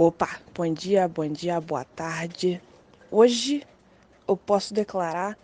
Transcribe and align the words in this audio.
Opa, 0.00 0.38
bom 0.54 0.72
dia, 0.72 1.08
bom 1.08 1.26
dia, 1.26 1.60
boa 1.60 1.82
tarde. 1.84 2.62
Hoje 3.10 3.66
eu 4.28 4.36
posso 4.36 4.72
declarar, 4.72 5.36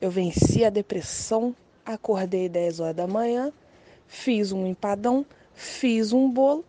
eu 0.00 0.10
venci 0.10 0.64
a 0.64 0.70
depressão, 0.70 1.54
acordei 1.86 2.48
10 2.48 2.80
horas 2.80 2.96
da 2.96 3.06
manhã, 3.06 3.52
fiz 4.08 4.50
um 4.50 4.66
empadão, 4.66 5.24
fiz 5.54 6.12
um 6.12 6.28
bolo 6.28 6.64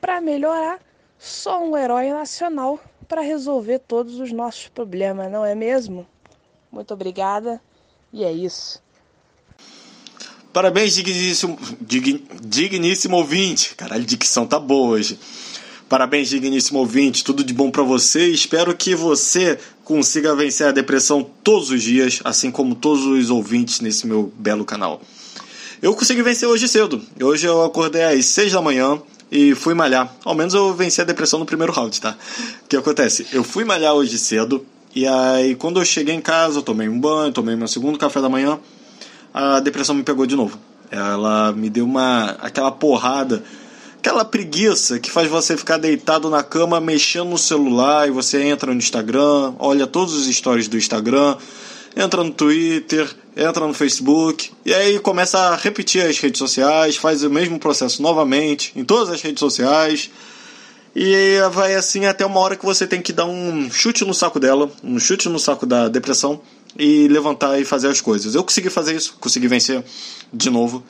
para 0.00 0.20
melhorar. 0.20 0.78
Sou 1.18 1.72
um 1.72 1.76
herói 1.76 2.10
nacional 2.10 2.78
para 3.08 3.20
resolver 3.20 3.80
todos 3.80 4.20
os 4.20 4.30
nossos 4.30 4.68
problemas, 4.68 5.28
não 5.28 5.44
é 5.44 5.56
mesmo? 5.56 6.06
Muito 6.70 6.94
obrigada 6.94 7.60
e 8.12 8.22
é 8.22 8.30
isso. 8.30 8.80
Parabéns, 10.52 10.94
digníssimo, 10.94 11.58
dig, 11.80 12.24
digníssimo 12.40 13.16
ouvinte. 13.16 13.74
Caralho, 13.74 14.04
dicção 14.04 14.46
tá 14.46 14.60
boa 14.60 14.90
hoje. 14.90 15.18
Parabéns, 15.88 16.28
digníssimo 16.28 16.80
ouvinte, 16.80 17.22
tudo 17.22 17.44
de 17.44 17.54
bom 17.54 17.70
para 17.70 17.84
você. 17.84 18.26
Espero 18.26 18.74
que 18.74 18.92
você 18.96 19.56
consiga 19.84 20.34
vencer 20.34 20.66
a 20.66 20.72
depressão 20.72 21.24
todos 21.44 21.70
os 21.70 21.80
dias, 21.80 22.20
assim 22.24 22.50
como 22.50 22.74
todos 22.74 23.06
os 23.06 23.30
ouvintes 23.30 23.80
nesse 23.80 24.04
meu 24.04 24.32
belo 24.36 24.64
canal. 24.64 25.00
Eu 25.80 25.94
consegui 25.94 26.22
vencer 26.22 26.48
hoje 26.48 26.66
cedo. 26.66 27.00
Hoje 27.22 27.46
eu 27.46 27.62
acordei 27.62 28.02
às 28.02 28.26
6 28.26 28.52
da 28.52 28.60
manhã 28.60 29.00
e 29.30 29.54
fui 29.54 29.74
malhar. 29.74 30.12
Ao 30.24 30.34
menos 30.34 30.54
eu 30.54 30.74
venci 30.74 31.00
a 31.00 31.04
depressão 31.04 31.38
no 31.38 31.46
primeiro 31.46 31.72
round, 31.72 32.00
tá? 32.00 32.16
O 32.64 32.68
que 32.68 32.76
acontece? 32.76 33.28
Eu 33.32 33.44
fui 33.44 33.64
malhar 33.64 33.94
hoje 33.94 34.18
cedo 34.18 34.66
e 34.92 35.06
aí 35.06 35.54
quando 35.54 35.78
eu 35.78 35.84
cheguei 35.84 36.16
em 36.16 36.20
casa, 36.20 36.58
eu 36.58 36.62
tomei 36.62 36.88
um 36.88 36.98
banho, 36.98 37.32
tomei 37.32 37.54
meu 37.54 37.68
segundo 37.68 37.96
café 37.96 38.20
da 38.20 38.28
manhã, 38.28 38.58
a 39.32 39.60
depressão 39.60 39.94
me 39.94 40.02
pegou 40.02 40.26
de 40.26 40.34
novo. 40.34 40.58
Ela 40.90 41.52
me 41.52 41.70
deu 41.70 41.84
uma 41.84 42.30
aquela 42.40 42.72
porrada 42.72 43.44
aquela 44.06 44.24
preguiça 44.24 45.00
que 45.00 45.10
faz 45.10 45.28
você 45.28 45.56
ficar 45.56 45.78
deitado 45.78 46.30
na 46.30 46.40
cama 46.40 46.80
mexendo 46.80 47.30
no 47.30 47.36
celular 47.36 48.06
e 48.06 48.12
você 48.12 48.40
entra 48.40 48.72
no 48.72 48.78
Instagram, 48.78 49.54
olha 49.58 49.84
todos 49.84 50.14
os 50.14 50.32
stories 50.32 50.68
do 50.68 50.78
Instagram, 50.78 51.36
entra 51.96 52.22
no 52.22 52.30
Twitter, 52.30 53.12
entra 53.36 53.66
no 53.66 53.74
Facebook 53.74 54.52
e 54.64 54.72
aí 54.72 55.00
começa 55.00 55.36
a 55.36 55.56
repetir 55.56 56.06
as 56.06 56.20
redes 56.20 56.38
sociais, 56.38 56.96
faz 56.96 57.24
o 57.24 57.30
mesmo 57.30 57.58
processo 57.58 58.00
novamente 58.00 58.72
em 58.76 58.84
todas 58.84 59.12
as 59.12 59.20
redes 59.20 59.40
sociais. 59.40 60.08
E 60.94 61.38
vai 61.50 61.74
assim 61.74 62.06
até 62.06 62.24
uma 62.24 62.38
hora 62.38 62.54
que 62.54 62.64
você 62.64 62.86
tem 62.86 63.02
que 63.02 63.12
dar 63.12 63.26
um 63.26 63.68
chute 63.72 64.04
no 64.04 64.14
saco 64.14 64.38
dela, 64.38 64.70
um 64.84 65.00
chute 65.00 65.28
no 65.28 65.38
saco 65.38 65.66
da 65.66 65.88
depressão 65.88 66.40
e 66.78 67.08
levantar 67.08 67.60
e 67.60 67.64
fazer 67.64 67.88
as 67.88 68.00
coisas. 68.00 68.36
Eu 68.36 68.44
consegui 68.44 68.70
fazer 68.70 68.94
isso, 68.94 69.16
consegui 69.18 69.48
vencer 69.48 69.84
de 70.32 70.48
novo. 70.48 70.84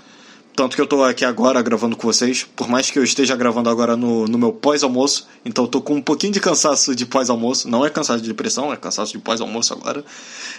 Tanto 0.56 0.74
que 0.74 0.80
eu 0.80 0.86
tô 0.86 1.04
aqui 1.04 1.22
agora 1.22 1.60
gravando 1.60 1.94
com 1.98 2.10
vocês, 2.10 2.46
por 2.56 2.66
mais 2.66 2.90
que 2.90 2.98
eu 2.98 3.04
esteja 3.04 3.36
gravando 3.36 3.68
agora 3.68 3.94
no, 3.94 4.26
no 4.26 4.38
meu 4.38 4.54
pós-almoço, 4.54 5.28
então 5.44 5.64
eu 5.64 5.68
tô 5.68 5.82
com 5.82 5.96
um 5.96 6.00
pouquinho 6.00 6.32
de 6.32 6.40
cansaço 6.40 6.96
de 6.96 7.04
pós-almoço, 7.04 7.68
não 7.68 7.84
é 7.84 7.90
cansaço 7.90 8.22
de 8.22 8.28
depressão, 8.28 8.72
é 8.72 8.76
cansaço 8.76 9.12
de 9.12 9.18
pós-almoço 9.18 9.74
agora. 9.74 10.02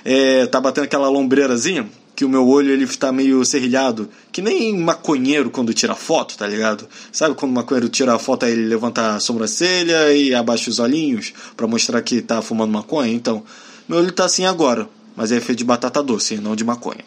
É, 0.06 0.46
tá 0.46 0.62
batendo 0.62 0.84
aquela 0.84 1.10
lombreirazinha, 1.10 1.90
que 2.16 2.24
o 2.24 2.30
meu 2.30 2.48
olho 2.48 2.70
ele 2.70 2.86
tá 2.86 3.12
meio 3.12 3.44
serrilhado, 3.44 4.08
que 4.32 4.40
nem 4.40 4.78
maconheiro 4.78 5.50
quando 5.50 5.74
tira 5.74 5.96
foto, 5.96 6.38
tá 6.38 6.46
ligado? 6.46 6.88
Sabe 7.12 7.34
quando 7.34 7.54
o 7.54 7.56
maconheiro 7.56 7.90
tira 7.90 8.14
a 8.14 8.20
foto, 8.20 8.46
aí 8.46 8.52
ele 8.52 8.68
levanta 8.68 9.16
a 9.16 9.20
sobrancelha 9.20 10.14
e 10.14 10.32
abaixa 10.36 10.70
os 10.70 10.78
olhinhos 10.78 11.34
para 11.56 11.66
mostrar 11.66 12.04
que 12.04 12.22
tá 12.22 12.40
fumando 12.44 12.72
maconha? 12.72 13.12
Então, 13.12 13.44
meu 13.90 13.98
olho 13.98 14.12
tá 14.12 14.26
assim 14.26 14.46
agora, 14.46 14.88
mas 15.16 15.32
é 15.32 15.40
feito 15.40 15.58
de 15.58 15.66
batata 15.66 16.04
doce, 16.04 16.36
não 16.36 16.56
de 16.56 16.64
maconha. 16.64 17.04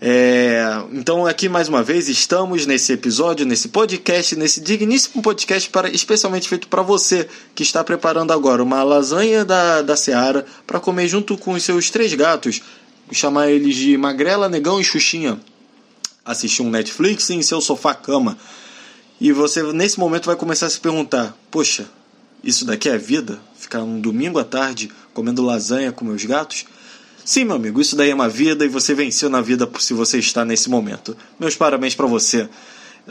É, 0.00 0.62
então, 0.92 1.26
aqui 1.26 1.48
mais 1.48 1.68
uma 1.68 1.82
vez, 1.82 2.08
estamos 2.08 2.66
nesse 2.66 2.92
episódio, 2.92 3.44
nesse 3.44 3.68
podcast, 3.68 4.36
nesse 4.36 4.60
digníssimo 4.60 5.20
podcast 5.20 5.68
para, 5.70 5.90
especialmente 5.90 6.48
feito 6.48 6.68
para 6.68 6.82
você 6.82 7.28
que 7.52 7.64
está 7.64 7.82
preparando 7.82 8.32
agora 8.32 8.62
uma 8.62 8.82
lasanha 8.84 9.44
da, 9.44 9.82
da 9.82 9.96
Seara 9.96 10.46
para 10.64 10.78
comer 10.78 11.08
junto 11.08 11.36
com 11.36 11.52
os 11.52 11.64
seus 11.64 11.90
três 11.90 12.14
gatos, 12.14 12.62
chamar 13.10 13.50
eles 13.50 13.74
de 13.74 13.96
Magrela, 13.96 14.48
Negão 14.48 14.80
e 14.80 14.84
Xuxinha. 14.84 15.40
Assistir 16.24 16.62
um 16.62 16.70
Netflix 16.70 17.28
em 17.30 17.42
seu 17.42 17.60
sofá-cama. 17.60 18.38
E 19.20 19.32
você, 19.32 19.62
nesse 19.72 19.98
momento, 19.98 20.26
vai 20.26 20.36
começar 20.36 20.66
a 20.66 20.70
se 20.70 20.78
perguntar: 20.78 21.36
Poxa, 21.50 21.86
isso 22.44 22.64
daqui 22.64 22.88
é 22.88 22.98
vida? 22.98 23.40
Ficar 23.56 23.82
um 23.82 23.98
domingo 23.98 24.38
à 24.38 24.44
tarde 24.44 24.92
comendo 25.12 25.42
lasanha 25.42 25.90
com 25.90 26.04
meus 26.04 26.24
gatos? 26.24 26.66
Sim, 27.28 27.44
meu 27.44 27.56
amigo, 27.56 27.78
isso 27.78 27.94
daí 27.94 28.08
é 28.08 28.14
uma 28.14 28.26
vida 28.26 28.64
e 28.64 28.68
você 28.68 28.94
venceu 28.94 29.28
na 29.28 29.42
vida 29.42 29.68
se 29.80 29.92
você 29.92 30.18
está 30.18 30.46
nesse 30.46 30.70
momento. 30.70 31.14
Meus 31.38 31.54
parabéns 31.54 31.94
para 31.94 32.06
você. 32.06 32.48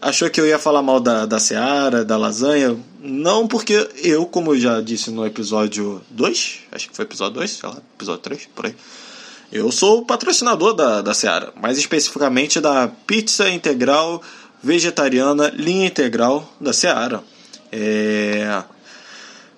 Achou 0.01 0.28
que 0.28 0.41
eu 0.41 0.47
ia 0.47 0.57
falar 0.57 0.81
mal 0.81 1.00
da, 1.00 1.28
da 1.28 1.39
Seara, 1.39 2.03
da 2.03 2.17
lasanha? 2.17 2.75
Não, 3.00 3.47
porque 3.47 3.88
eu, 3.97 4.25
como 4.25 4.55
eu 4.55 4.59
já 4.59 4.81
disse 4.81 5.11
no 5.11 5.23
episódio 5.23 6.01
2, 6.09 6.61
acho 6.72 6.89
que 6.89 6.95
foi 6.95 7.05
episódio 7.05 7.35
2, 7.35 7.51
sei 7.51 7.69
lá, 7.69 7.78
episódio 7.95 8.22
3, 8.23 8.50
por 8.55 8.66
aí. 8.66 8.75
Eu 9.51 9.72
sou 9.72 10.00
o 10.00 10.05
patrocinador 10.07 10.73
da, 10.73 11.03
da 11.03 11.13
Seara, 11.13 11.53
mais 11.61 11.78
especificamente 11.78 12.59
da 12.59 12.88
pizza 12.88 13.47
integral 13.47 14.19
vegetariana 14.63 15.53
linha 15.55 15.85
integral 15.85 16.51
da 16.59 16.73
Seara. 16.73 17.23
É 17.72 18.63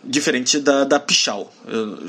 diferente 0.04 0.60
da, 0.60 0.84
da 0.84 1.00
Pichal. 1.00 1.52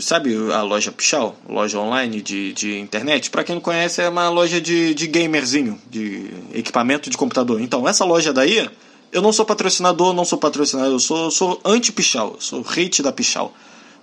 Sabe 0.01 0.35
a 0.53 0.63
loja 0.63 0.93
Pichal? 0.93 1.37
Loja 1.49 1.79
online 1.79 2.21
de, 2.21 2.53
de 2.53 2.79
internet? 2.79 3.31
Para 3.31 3.45
quem 3.45 3.55
não 3.55 3.63
conhece, 3.63 4.01
é 4.01 4.09
uma 4.09 4.29
loja 4.29 4.61
de, 4.61 4.95
de 4.95 5.07
gamerzinho, 5.07 5.81
de 5.89 6.31
equipamento 6.55 7.11
de 7.11 7.17
computador. 7.17 7.61
Então, 7.61 7.89
essa 7.89 8.05
loja 8.05 8.33
daí, 8.33 8.69
eu 9.13 9.23
não 9.23 9.33
sou 9.33 9.45
patrocinador, 9.45 10.13
não 10.13 10.25
sou 10.25 10.39
patrocinador, 10.39 10.93
eu 10.93 11.01
sou, 11.01 11.31
sou 11.31 11.61
anti-Pichal, 11.65 12.37
sou 12.39 12.65
hate 12.69 13.03
da 13.03 13.13
Pichal. 13.13 13.53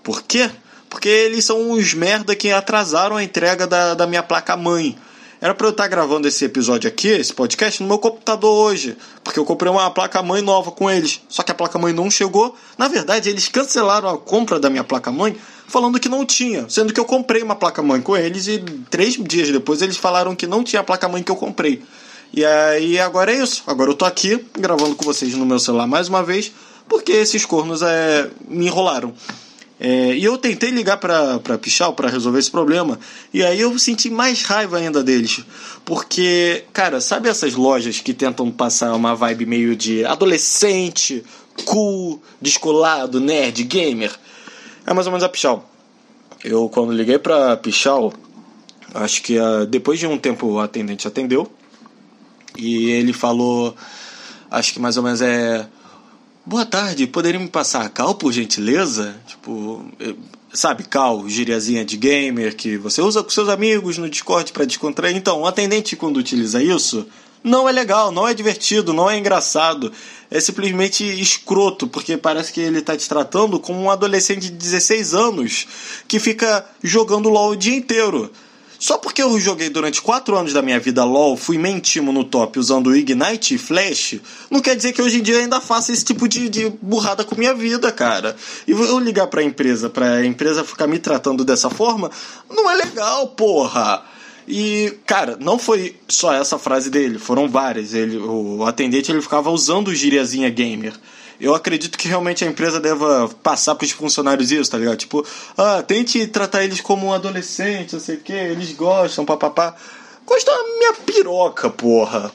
Por 0.04 0.24
quê? 0.24 0.50
Porque 0.90 1.10
eles 1.10 1.46
são 1.46 1.72
uns 1.72 1.94
merda 1.94 2.36
que 2.36 2.52
atrasaram 2.52 3.18
a 3.18 3.24
entrega 3.24 3.68
da, 3.68 3.94
da 3.94 4.08
minha 4.08 4.24
placa-mãe. 4.24 4.98
Era 5.40 5.54
para 5.54 5.68
eu 5.68 5.72
estar 5.72 5.88
gravando 5.88 6.28
esse 6.28 6.44
episódio 6.46 6.88
aqui, 6.88 7.10
esse 7.10 7.32
podcast, 7.32 7.82
no 7.82 7.88
meu 7.88 8.00
computador 8.00 8.52
hoje. 8.52 8.98
Porque 9.24 9.40
eu 9.40 9.46
comprei 9.46 9.72
uma 9.72 9.92
placa-mãe 9.92 10.42
nova 10.42 10.72
com 10.72 10.90
eles. 10.90 11.22
Só 11.30 11.44
que 11.44 11.52
a 11.52 11.56
placa-mãe 11.56 11.94
não 11.94 12.10
chegou. 12.10 12.56
Na 12.78 12.88
verdade, 12.88 13.30
eles 13.30 13.48
cancelaram 13.48 14.10
a 14.10 14.18
compra 14.18 14.60
da 14.60 14.70
minha 14.70 14.84
placa-mãe 14.84 15.38
falando 15.68 16.00
que 16.00 16.10
não 16.10 16.26
tinha. 16.26 16.68
Sendo 16.68 16.92
que 16.92 17.00
eu 17.00 17.06
comprei 17.06 17.44
uma 17.44 17.56
placa-mãe 17.56 18.02
com 18.02 18.18
eles 18.18 18.48
e 18.48 18.60
três 18.90 19.14
dias 19.14 19.52
depois 19.52 19.82
eles 19.82 19.98
falaram 19.98 20.36
que 20.36 20.48
não 20.48 20.64
tinha 20.64 20.80
a 20.80 20.84
placa-mãe 20.84 21.22
que 21.22 21.32
eu 21.32 21.36
comprei. 21.36 21.84
E 22.34 22.44
aí 22.44 23.00
agora 23.00 23.32
é 23.32 23.36
isso. 23.44 23.64
Agora 23.68 23.92
eu 23.92 23.96
tô 23.96 24.06
aqui 24.06 24.44
gravando 24.58 24.96
com 24.96 25.06
vocês 25.06 25.36
no 25.36 25.46
meu 25.46 25.60
celular 25.60 25.86
mais 25.86 26.08
uma 26.08 26.24
vez. 26.24 26.52
Porque 26.90 27.12
esses 27.12 27.46
cornos 27.46 27.84
é, 27.84 28.30
me 28.48 28.66
enrolaram. 28.66 29.14
É, 29.80 30.16
e 30.16 30.24
eu 30.24 30.38
tentei 30.38 30.72
ligar 30.72 30.98
para 30.98 31.58
Pichal 31.60 31.94
para 31.94 32.10
resolver 32.10 32.40
esse 32.40 32.50
problema. 32.50 33.00
E 33.34 33.44
aí 33.44 33.62
eu 33.62 33.78
senti 33.78 34.10
mais 34.10 34.42
raiva 34.42 34.78
ainda 34.78 35.04
deles. 35.04 35.44
Porque, 35.86 36.64
cara, 36.74 37.00
sabe 37.00 37.30
essas 37.30 37.54
lojas 37.54 38.00
que 38.00 38.14
tentam 38.14 38.50
passar 38.50 38.94
uma 38.96 39.16
vibe 39.16 39.46
meio 39.46 39.76
de 39.76 40.04
adolescente, 40.04 41.24
cool, 41.66 42.22
descolado, 42.42 43.20
nerd, 43.20 43.64
gamer? 43.64 44.12
É 44.86 44.94
mais 44.94 45.06
ou 45.06 45.12
menos 45.12 45.24
a 45.24 45.30
Pichal. 45.30 45.70
Eu, 46.44 46.70
quando 46.70 46.92
liguei 46.92 47.20
para 47.20 47.56
Pichal, 47.58 48.12
acho 48.94 49.22
que 49.22 49.40
uh, 49.40 49.66
depois 49.66 50.00
de 50.00 50.08
um 50.08 50.18
tempo 50.18 50.48
o 50.48 50.60
atendente 50.60 51.08
atendeu. 51.08 51.52
E 52.58 52.90
ele 52.90 53.14
falou, 53.14 53.76
acho 54.50 54.74
que 54.74 54.80
mais 54.80 54.98
ou 54.98 55.04
menos 55.04 55.22
é 55.22 55.68
Boa 56.48 56.66
tarde, 56.66 57.06
poderia 57.06 57.42
me 57.42 57.50
passar 57.50 57.90
cal, 57.90 58.16
por 58.16 58.32
gentileza? 58.32 59.18
Tipo, 59.28 59.86
sabe, 60.54 60.86
cal, 60.86 61.28
gíriazinha 61.28 61.84
de 61.84 61.98
gamer 61.98 62.56
que 62.56 62.78
você 62.78 63.02
usa 63.02 63.22
com 63.22 63.30
seus 63.30 63.50
amigos 63.50 63.98
no 63.98 64.10
Discord 64.10 64.54
para 64.54 64.64
descontrair. 64.64 65.14
Então, 65.18 65.42
o 65.42 65.46
atendente, 65.46 65.98
quando 65.98 66.16
utiliza 66.16 66.64
isso, 66.64 67.06
não 67.44 67.68
é 67.68 67.72
legal, 67.74 68.14
não 68.14 68.26
é 68.26 68.34
divertido, 68.34 68.94
não 68.94 69.12
é 69.12 69.18
engraçado. 69.18 69.92
É 70.32 70.40
simplesmente 70.40 71.04
escroto, 71.20 71.86
porque 71.86 72.16
parece 72.16 72.54
que 72.54 72.62
ele 72.62 72.80
está 72.80 72.96
te 72.96 73.10
tratando 73.10 73.60
como 73.60 73.82
um 73.82 73.92
adolescente 73.92 74.44
de 74.44 74.52
16 74.52 75.14
anos 75.14 75.68
que 76.08 76.18
fica 76.18 76.66
jogando 76.82 77.28
LOL 77.28 77.52
o 77.52 77.56
dia 77.58 77.76
inteiro. 77.76 78.32
Só 78.80 78.98
porque 78.98 79.22
eu 79.24 79.40
joguei 79.40 79.70
durante 79.70 80.02
4 80.02 80.36
anos 80.36 80.54
da 80.54 80.62
minha 80.62 80.80
vida 80.80 81.04
LoL, 81.04 81.36
fui 81.36 81.58
mentimo 81.58 82.12
no 82.12 82.24
top 82.24 82.60
usando 82.60 82.96
Ignite 82.96 83.56
e 83.56 83.58
Flash, 83.58 84.20
não 84.52 84.62
quer 84.62 84.76
dizer 84.76 84.94
que 84.94 85.02
hoje 85.02 85.20
em 85.20 85.24
dia 85.24 85.36
eu 85.36 85.42
ainda 85.42 85.60
faça 85.60 85.92
esse 85.92 86.06
tipo 86.06 86.28
de, 86.28 86.48
de 86.48 86.70
burrada 86.82 87.24
com 87.24 87.36
minha 87.36 87.54
vida, 87.54 87.92
cara. 87.92 88.36
E 88.68 88.72
eu 88.72 89.00
ligar 89.00 89.28
pra 89.28 89.44
empresa, 89.44 89.90
pra 89.90 90.24
empresa 90.26 90.64
ficar 90.64 90.88
me 90.88 91.00
tratando 91.00 91.44
dessa 91.44 91.70
forma, 91.70 92.12
não 92.50 92.70
é 92.70 92.76
legal, 92.76 93.28
porra. 93.30 94.04
E, 94.48 94.94
cara, 95.06 95.38
não 95.40 95.60
foi 95.60 95.96
só 96.08 96.34
essa 96.34 96.58
frase 96.58 96.90
dele, 96.90 97.20
foram 97.20 97.50
várias. 97.50 97.94
Ele, 97.94 98.18
o 98.18 98.64
atendente 98.66 99.12
ele 99.12 99.22
ficava 99.22 99.50
usando 99.50 99.94
gíriazinha 99.94 100.50
gamer 100.50 100.94
eu 101.40 101.54
acredito 101.54 101.98
que 101.98 102.08
realmente 102.08 102.44
a 102.44 102.48
empresa 102.48 102.80
deva 102.80 103.30
passar 103.44 103.76
para 103.76 103.86
os 103.86 103.92
funcionários 103.92 104.52
isso, 104.52 104.72
tá 104.72 104.78
ligado? 104.78 104.98
Tipo, 104.98 105.26
ah, 105.58 105.84
tente 105.84 106.26
tratar 106.28 106.64
eles 106.64 106.82
como 106.82 107.08
um 107.08 107.14
adolescente, 107.14 107.94
não 107.94 108.00
sei 108.00 108.16
o 108.16 108.22
que, 108.22 108.34
eles 108.34 108.74
gostam, 108.74 109.26
papapá. 109.26 109.76
Gosta 110.26 110.52
da 110.52 110.64
minha 110.64 110.94
piroca, 110.94 111.70
porra. 111.70 112.32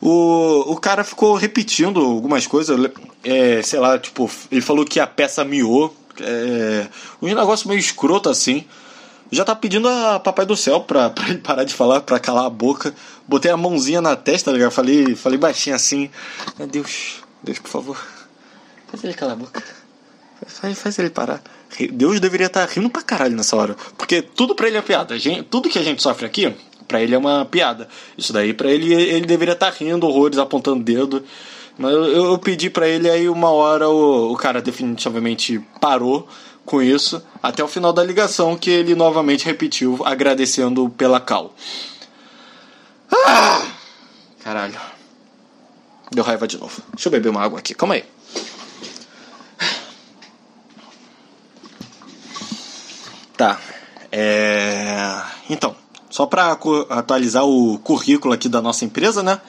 O, 0.00 0.72
o 0.72 0.76
cara 0.76 1.02
ficou 1.02 1.34
repetindo 1.34 2.00
algumas 2.00 2.46
coisas, 2.46 2.78
é, 3.22 3.62
sei 3.62 3.78
lá, 3.78 3.98
tipo, 3.98 4.30
ele 4.50 4.60
falou 4.60 4.84
que 4.84 5.00
a 5.00 5.06
peça 5.06 5.44
miou, 5.44 5.96
é, 6.20 6.86
um 7.22 7.26
negócio 7.26 7.68
meio 7.68 7.78
escroto 7.78 8.28
assim. 8.28 8.64
Já 9.30 9.44
tá 9.44 9.54
pedindo 9.54 9.88
a 9.88 10.20
Papai 10.20 10.44
do 10.44 10.56
Céu 10.56 10.80
pra, 10.80 11.08
pra 11.10 11.28
ele 11.28 11.38
parar 11.38 11.64
de 11.64 11.72
falar, 11.72 12.00
pra 12.02 12.18
calar 12.18 12.44
a 12.44 12.50
boca. 12.50 12.94
Botei 13.26 13.50
a 13.50 13.56
mãozinha 13.56 14.02
na 14.02 14.14
testa, 14.14 14.56
tá? 14.56 14.70
Falei, 14.70 15.14
falei 15.16 15.38
baixinho 15.38 15.74
assim. 15.74 16.10
Meu 16.58 16.66
Deus, 16.66 17.22
Deus, 17.42 17.58
por 17.58 17.70
favor. 17.70 18.13
Faz 18.94 19.02
ele 19.02 19.14
calar 19.14 19.34
a 19.34 19.36
boca. 19.36 19.62
Faz, 20.46 20.78
faz 20.78 20.98
ele 21.00 21.10
parar. 21.10 21.42
Deus 21.92 22.20
deveria 22.20 22.46
estar 22.46 22.64
tá 22.64 22.72
rindo 22.72 22.88
pra 22.88 23.02
caralho 23.02 23.34
nessa 23.34 23.56
hora. 23.56 23.76
Porque 23.98 24.22
tudo 24.22 24.54
pra 24.54 24.68
ele 24.68 24.76
é 24.76 24.82
piada. 24.82 25.18
Gente, 25.18 25.42
tudo 25.44 25.68
que 25.68 25.80
a 25.80 25.82
gente 25.82 26.00
sofre 26.00 26.24
aqui, 26.24 26.54
pra 26.86 27.02
ele 27.02 27.12
é 27.12 27.18
uma 27.18 27.44
piada. 27.44 27.88
Isso 28.16 28.32
daí, 28.32 28.54
pra 28.54 28.70
ele, 28.70 28.94
ele 28.94 29.26
deveria 29.26 29.54
estar 29.54 29.72
tá 29.72 29.76
rindo 29.76 30.06
horrores, 30.06 30.38
apontando 30.38 30.84
dedo. 30.84 31.24
Mas 31.76 31.92
eu, 31.92 32.04
eu 32.04 32.38
pedi 32.38 32.70
pra 32.70 32.86
ele, 32.86 33.10
aí 33.10 33.28
uma 33.28 33.50
hora 33.50 33.88
o, 33.88 34.32
o 34.32 34.36
cara 34.36 34.62
definitivamente 34.62 35.58
parou 35.80 36.28
com 36.64 36.80
isso, 36.80 37.20
até 37.42 37.62
o 37.64 37.68
final 37.68 37.92
da 37.92 38.02
ligação, 38.04 38.56
que 38.56 38.70
ele 38.70 38.94
novamente 38.94 39.44
repetiu, 39.44 40.00
agradecendo 40.04 40.88
pela 40.90 41.20
cal. 41.20 41.52
Ah! 43.12 43.66
Caralho. 44.38 44.78
Deu 46.12 46.22
raiva 46.22 46.46
de 46.46 46.58
novo. 46.58 46.80
Deixa 46.92 47.08
eu 47.08 47.12
beber 47.12 47.30
uma 47.30 47.42
água 47.42 47.58
aqui, 47.58 47.74
calma 47.74 47.94
aí. 47.94 48.04
Tá. 53.36 53.58
É... 54.10 55.20
Então, 55.50 55.74
só 56.08 56.26
para 56.26 56.56
atualizar 56.90 57.44
o 57.44 57.78
currículo 57.78 58.34
aqui 58.34 58.48
da 58.48 58.62
nossa 58.62 58.84
empresa, 58.84 59.22
né? 59.22 59.40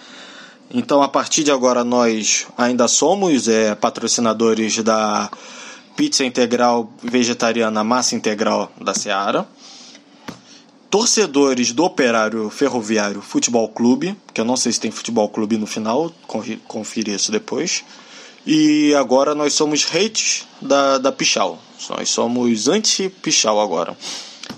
Então, 0.73 1.03
a 1.03 1.07
partir 1.07 1.43
de 1.43 1.51
agora, 1.51 1.83
nós 1.83 2.47
ainda 2.57 2.87
somos 2.87 3.47
é, 3.47 3.75
patrocinadores 3.75 4.81
da 4.83 5.29
pizza 5.95 6.25
integral 6.25 6.91
vegetariana 7.03 7.83
massa 7.83 8.15
integral 8.15 8.71
da 8.81 8.93
Seara. 8.93 9.47
Torcedores 10.89 11.71
do 11.71 11.83
Operário 11.83 12.49
Ferroviário 12.49 13.21
Futebol 13.21 13.67
Clube, 13.69 14.15
que 14.33 14.41
eu 14.41 14.45
não 14.45 14.57
sei 14.57 14.71
se 14.71 14.79
tem 14.79 14.91
futebol 14.91 15.29
clube 15.29 15.57
no 15.57 15.67
final, 15.67 16.11
confira 16.67 17.11
isso 17.11 17.31
depois. 17.31 17.83
E 18.45 18.93
agora 18.93 19.33
nós 19.33 19.53
somos 19.53 19.85
hates 19.93 20.45
da, 20.61 20.97
da 20.99 21.11
Pichal. 21.11 21.59
Nós 21.89 22.09
somos 22.09 22.67
anti-Pichal 22.67 23.59
agora. 23.59 23.97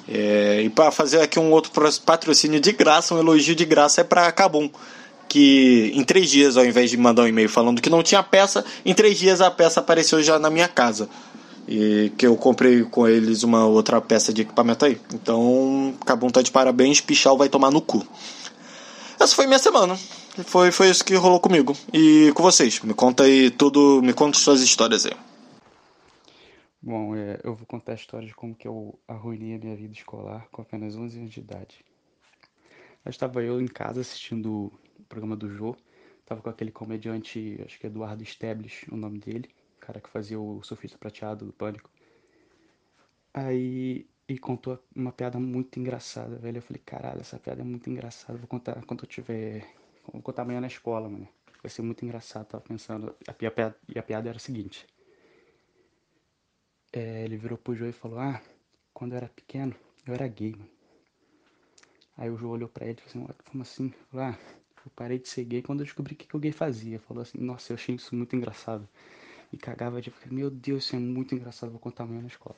É, 0.08 0.62
e 0.64 0.70
para 0.70 0.92
fazer 0.92 1.22
aqui 1.22 1.40
um 1.40 1.52
outro 1.52 1.72
patrocínio 2.06 2.60
de 2.60 2.72
graça, 2.72 3.14
um 3.14 3.20
elogio 3.20 3.56
de 3.56 3.66
graça, 3.66 4.02
é 4.02 4.04
para 4.04 4.32
Cabum. 4.32 4.70
Que 5.30 5.92
em 5.94 6.04
três 6.04 6.30
dias, 6.30 6.56
ao 6.56 6.66
invés 6.66 6.90
de 6.90 6.98
mandar 6.98 7.24
um 7.24 7.28
e-mail 7.28 7.50
falando 7.50 7.82
que 7.82 7.90
não 7.90 8.02
tinha 8.02 8.24
peça, 8.24 8.64
em 8.86 8.94
três 8.94 9.18
dias 9.18 9.42
a 9.42 9.52
peça 9.52 9.80
apareceu 9.80 10.22
já 10.22 10.40
na 10.40 10.50
minha 10.50 10.68
casa. 10.68 11.10
E 11.68 12.14
que 12.18 12.26
eu 12.26 12.36
comprei 12.38 12.84
com 12.84 13.08
eles 13.08 13.44
uma 13.44 13.66
outra 13.66 14.00
peça 14.00 14.32
de 14.32 14.44
equipamento 14.44 14.86
aí. 14.86 15.00
Então, 15.14 15.94
Cabum 16.06 16.30
tá 16.30 16.42
de 16.42 16.52
parabéns, 16.52 17.02
Pichal 17.02 17.38
vai 17.38 17.50
tomar 17.50 17.72
no 17.72 17.82
cu. 17.82 18.06
Essa 19.20 19.36
foi 19.36 19.48
minha 19.48 19.60
semana. 19.60 19.98
Foi, 20.46 20.72
foi 20.72 20.90
isso 20.90 21.04
que 21.04 21.16
rolou 21.16 21.40
comigo. 21.40 21.74
E 21.94 22.32
com 22.34 22.44
vocês. 22.44 22.80
Me 22.82 22.94
conta 22.94 23.24
aí 23.24 23.50
tudo, 23.50 24.02
me 24.02 24.14
conta 24.14 24.38
suas 24.38 24.62
histórias 24.62 25.06
aí. 25.06 25.14
Bom, 26.82 27.16
é, 27.16 27.40
eu 27.44 27.56
vou 27.56 27.66
contar 27.66 27.94
a 27.94 27.96
história 27.96 28.28
de 28.28 28.34
como 28.34 28.56
que 28.56 28.68
eu 28.68 28.98
arruinei 29.08 29.56
a 29.56 29.60
minha 29.60 29.76
vida 29.76 29.94
escolar 29.94 30.48
com 30.52 30.62
apenas 30.62 30.96
11 30.96 31.20
anos 31.20 31.32
de 31.32 31.40
idade. 31.40 31.84
Eu 33.04 33.10
estava 33.10 33.42
eu 33.42 33.62
em 33.62 33.68
casa 33.68 34.02
assistindo 34.02 34.72
o 35.00 35.04
programa 35.10 35.36
do 35.36 35.50
Jô. 35.50 35.76
Tava 36.26 36.42
com 36.42 36.50
aquele 36.50 36.72
comediante, 36.72 37.60
acho 37.66 37.80
que 37.80 37.86
é 37.86 37.90
Eduardo 37.90 38.24
Stablish, 38.24 38.88
o 38.92 38.98
nome 38.98 39.20
dele. 39.20 39.50
O 39.78 39.80
cara 39.80 40.00
que 40.00 40.10
fazia 40.10 40.40
o 40.40 40.62
surfista 40.64 40.98
prateado 40.98 41.46
do 41.46 41.54
Pânico. 41.54 41.90
Aí 43.34 44.06
e 44.30 44.38
contou 44.38 44.78
uma 44.94 45.12
piada 45.12 45.40
muito 45.40 45.80
engraçada, 45.80 46.36
velho. 46.38 46.58
Eu 46.58 46.62
falei, 46.62 46.82
caralho, 46.86 47.22
essa 47.22 47.40
piada 47.40 47.62
é 47.62 47.64
muito 47.64 47.90
engraçada. 47.90 48.38
Vou 48.38 48.48
contar 48.48 48.84
quando 48.86 49.04
eu 49.04 49.08
tiver. 49.08 49.66
Vou 50.12 50.22
contar 50.22 50.44
amanhã 50.44 50.62
na 50.62 50.68
escola, 50.68 51.10
mano. 51.10 51.28
Vai 51.62 51.70
ser 51.70 51.82
muito 51.82 52.04
engraçado. 52.06 52.46
Tava 52.48 52.64
pensando. 52.64 53.16
A 53.28 53.36
e 53.90 54.00
a 54.00 54.04
piada 54.04 54.30
era 54.30 54.38
a 54.38 54.40
seguinte. 54.40 54.86
É, 56.94 57.24
ele 57.24 57.38
virou 57.38 57.58
pro 57.58 57.76
Joe 57.76 57.90
e 57.90 57.94
falou: 57.94 58.20
Ah, 58.20 58.42
quando 58.94 59.14
eu 59.14 59.18
era 59.18 59.28
pequeno, 59.28 59.76
eu 60.06 60.14
era 60.14 60.28
gay, 60.28 60.52
mano. 60.52 60.70
Aí 62.16 62.30
o 62.30 62.38
Joe 62.38 62.50
olhou 62.50 62.70
pra 62.70 62.86
ele 62.86 63.00
e 63.06 63.10
falou 63.10 63.30
assim: 63.30 63.44
Como 63.52 63.64
assim? 63.64 63.94
Falou, 64.10 64.26
ah, 64.28 64.40
eu 64.86 64.92
parei 64.96 65.20
de 65.20 65.28
ser 65.28 65.44
gay 65.44 65.62
quando 65.62 65.82
eu 65.82 65.86
descobri 65.86 66.14
o 66.14 66.18
que, 66.18 66.28
que 66.28 66.36
o 66.36 66.40
gay 66.40 66.52
fazia. 66.52 67.00
Falou 67.00 67.22
assim: 67.22 67.38
Nossa, 67.40 67.72
eu 67.72 67.76
achei 67.76 67.96
isso 67.96 68.16
muito 68.16 68.36
engraçado. 68.36 68.88
E 69.52 69.58
cagava 69.58 70.02
de. 70.02 70.14
Meu 70.32 70.50
Deus, 70.50 70.86
isso 70.86 70.96
é 70.96 71.00
muito 71.00 71.36
engraçado. 71.36 71.70
Vou 71.70 71.80
contar 71.80 72.04
amanhã 72.04 72.22
na 72.22 72.28
escola. 72.28 72.58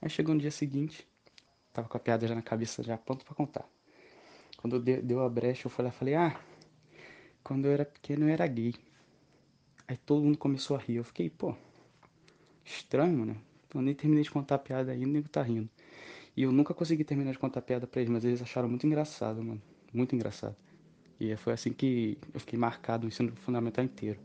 Aí 0.00 0.08
chegou 0.08 0.34
no 0.34 0.40
dia 0.40 0.50
seguinte, 0.50 1.06
tava 1.72 1.88
com 1.88 1.96
a 1.96 2.00
piada 2.00 2.26
já 2.26 2.34
na 2.34 2.42
cabeça, 2.42 2.82
já 2.82 2.96
pronto 2.96 3.24
para 3.24 3.34
contar. 3.34 3.68
Quando 4.56 4.78
deu, 4.80 5.02
deu 5.02 5.20
a 5.22 5.28
brecha, 5.28 5.66
eu 5.66 5.70
falei, 5.70 5.90
falei, 5.90 6.14
ah, 6.14 6.38
quando 7.48 7.64
eu 7.64 7.72
era 7.72 7.86
pequeno 7.86 8.26
eu 8.26 8.28
era 8.28 8.46
gay. 8.46 8.74
Aí 9.88 9.96
todo 9.96 10.22
mundo 10.22 10.36
começou 10.36 10.76
a 10.76 10.80
rir. 10.80 10.96
Eu 10.96 11.04
fiquei, 11.04 11.30
pô, 11.30 11.54
estranho, 12.62 13.24
né? 13.24 13.36
Eu 13.74 13.80
nem 13.80 13.94
terminei 13.94 14.22
de 14.22 14.30
contar 14.30 14.56
a 14.56 14.58
piada 14.58 14.92
ainda, 14.92 15.06
nem 15.06 15.22
tá 15.22 15.42
rindo. 15.42 15.68
E 16.36 16.42
eu 16.42 16.52
nunca 16.52 16.74
consegui 16.74 17.04
terminar 17.04 17.32
de 17.32 17.38
contar 17.38 17.60
a 17.60 17.62
piada 17.62 17.86
pra 17.86 18.02
eles, 18.02 18.12
mas 18.12 18.22
eles 18.22 18.42
acharam 18.42 18.68
muito 18.68 18.86
engraçado, 18.86 19.42
mano. 19.42 19.62
Muito 19.94 20.14
engraçado. 20.14 20.54
E 21.18 21.34
foi 21.36 21.54
assim 21.54 21.72
que 21.72 22.18
eu 22.34 22.38
fiquei 22.38 22.58
marcado 22.58 23.06
o 23.06 23.08
ensino 23.08 23.32
fundamental 23.36 23.82
inteiro. 23.82 24.20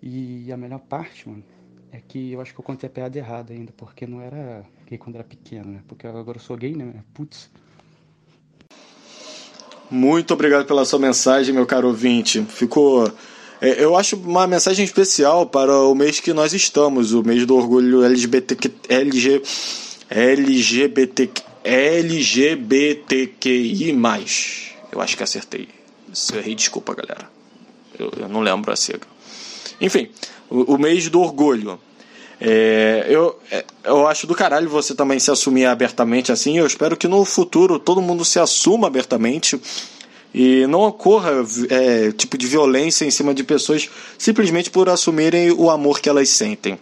E 0.00 0.52
a 0.52 0.56
melhor 0.56 0.78
parte, 0.78 1.28
mano, 1.28 1.42
é 1.90 2.00
que 2.00 2.30
eu 2.30 2.40
acho 2.40 2.54
que 2.54 2.60
eu 2.60 2.64
contei 2.64 2.88
a 2.88 2.92
piada 2.92 3.18
errada 3.18 3.52
ainda, 3.52 3.72
porque 3.76 4.06
não 4.06 4.20
era 4.20 4.64
gay 4.86 4.98
quando 4.98 5.16
era 5.16 5.24
pequeno, 5.24 5.72
né? 5.72 5.82
Porque 5.88 6.06
agora 6.06 6.38
eu 6.38 6.42
sou 6.42 6.56
gay, 6.56 6.76
né? 6.76 7.02
Putz. 7.12 7.50
Muito 9.90 10.34
obrigado 10.34 10.66
pela 10.66 10.84
sua 10.84 10.98
mensagem, 10.98 11.54
meu 11.54 11.64
caro 11.64 11.88
ouvinte. 11.88 12.44
Ficou. 12.48 13.10
É, 13.60 13.82
eu 13.82 13.96
acho 13.96 14.16
uma 14.16 14.46
mensagem 14.46 14.84
especial 14.84 15.46
para 15.46 15.74
o 15.74 15.94
mês 15.94 16.20
que 16.20 16.32
nós 16.32 16.52
estamos, 16.52 17.12
o 17.12 17.22
mês 17.22 17.46
do 17.46 17.56
orgulho 17.56 18.04
LGBT, 18.04 18.70
LG, 18.88 19.42
LGBT, 20.10 21.30
LGBTQI. 21.64 22.98
Eu 24.92 25.00
acho 25.00 25.16
que 25.16 25.22
acertei. 25.22 25.68
Se 26.12 26.34
eu 26.34 26.38
errei, 26.38 26.54
desculpa, 26.54 26.94
galera. 26.94 27.30
Eu, 27.98 28.12
eu 28.16 28.28
não 28.28 28.40
lembro 28.40 28.70
a 28.72 28.76
sigla. 28.76 29.08
Enfim, 29.80 30.10
o, 30.50 30.74
o 30.74 30.78
mês 30.78 31.08
do 31.08 31.20
orgulho. 31.20 31.80
É, 32.40 33.06
eu, 33.08 33.36
é, 33.50 33.64
eu 33.84 34.06
acho 34.06 34.26
do 34.26 34.34
caralho 34.34 34.68
você 34.68 34.94
também 34.94 35.18
se 35.18 35.30
assumir 35.30 35.66
abertamente 35.66 36.30
assim. 36.30 36.58
Eu 36.58 36.66
espero 36.66 36.96
que 36.96 37.08
no 37.08 37.24
futuro 37.24 37.78
todo 37.78 38.00
mundo 38.00 38.24
se 38.24 38.38
assuma 38.38 38.86
abertamente 38.86 39.60
e 40.32 40.66
não 40.66 40.80
ocorra 40.80 41.32
é, 41.70 42.12
tipo 42.12 42.36
de 42.38 42.46
violência 42.46 43.04
em 43.04 43.10
cima 43.10 43.34
de 43.34 43.42
pessoas 43.42 43.88
simplesmente 44.16 44.70
por 44.70 44.88
assumirem 44.88 45.50
o 45.50 45.70
amor 45.70 46.00
que 46.00 46.08
elas 46.08 46.28
sentem. 46.28 46.78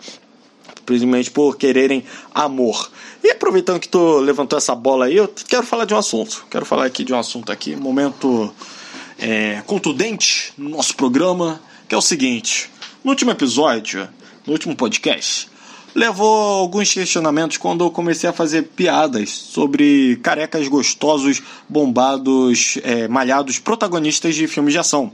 Simplesmente 0.79 1.31
por 1.31 1.57
quererem 1.57 2.05
amor. 2.35 2.91
E 3.25 3.31
aproveitando 3.31 3.81
que 3.81 3.89
tu 3.89 4.19
levantou 4.19 4.57
essa 4.57 4.75
bola 4.75 5.07
aí, 5.07 5.17
eu 5.17 5.33
quero 5.49 5.67
falar 5.67 5.85
de 5.85 5.95
um 5.95 5.99
assunto. 5.99 6.47
Quero 6.51 6.65
falar 6.65 6.85
aqui 6.85 7.03
de 7.03 7.13
um 7.13 7.19
assunto 7.19 7.51
aqui, 7.51 7.75
momento 7.75 8.55
é, 9.19 9.63
contundente 9.67 10.53
no 10.57 10.69
nosso 10.69 10.95
programa, 10.95 11.61
que 11.89 11.95
é 11.95 11.99
o 11.99 12.03
seguinte. 12.03 12.71
No 13.03 13.11
último 13.11 13.31
episódio, 13.31 14.09
no 14.47 14.53
último 14.53 14.77
podcast, 14.77 15.49
levou 15.95 16.61
alguns 16.61 16.93
questionamentos 16.93 17.57
quando 17.57 17.85
eu 17.85 17.91
comecei 17.91 18.29
a 18.29 18.33
fazer 18.33 18.63
piadas 18.63 19.31
sobre 19.31 20.17
carecas 20.23 20.69
gostosos, 20.69 21.43
bombados, 21.69 22.79
é, 22.83 23.09
malhados, 23.09 23.59
protagonistas 23.59 24.35
de 24.35 24.47
filmes 24.47 24.73
de 24.73 24.79
ação. 24.79 25.11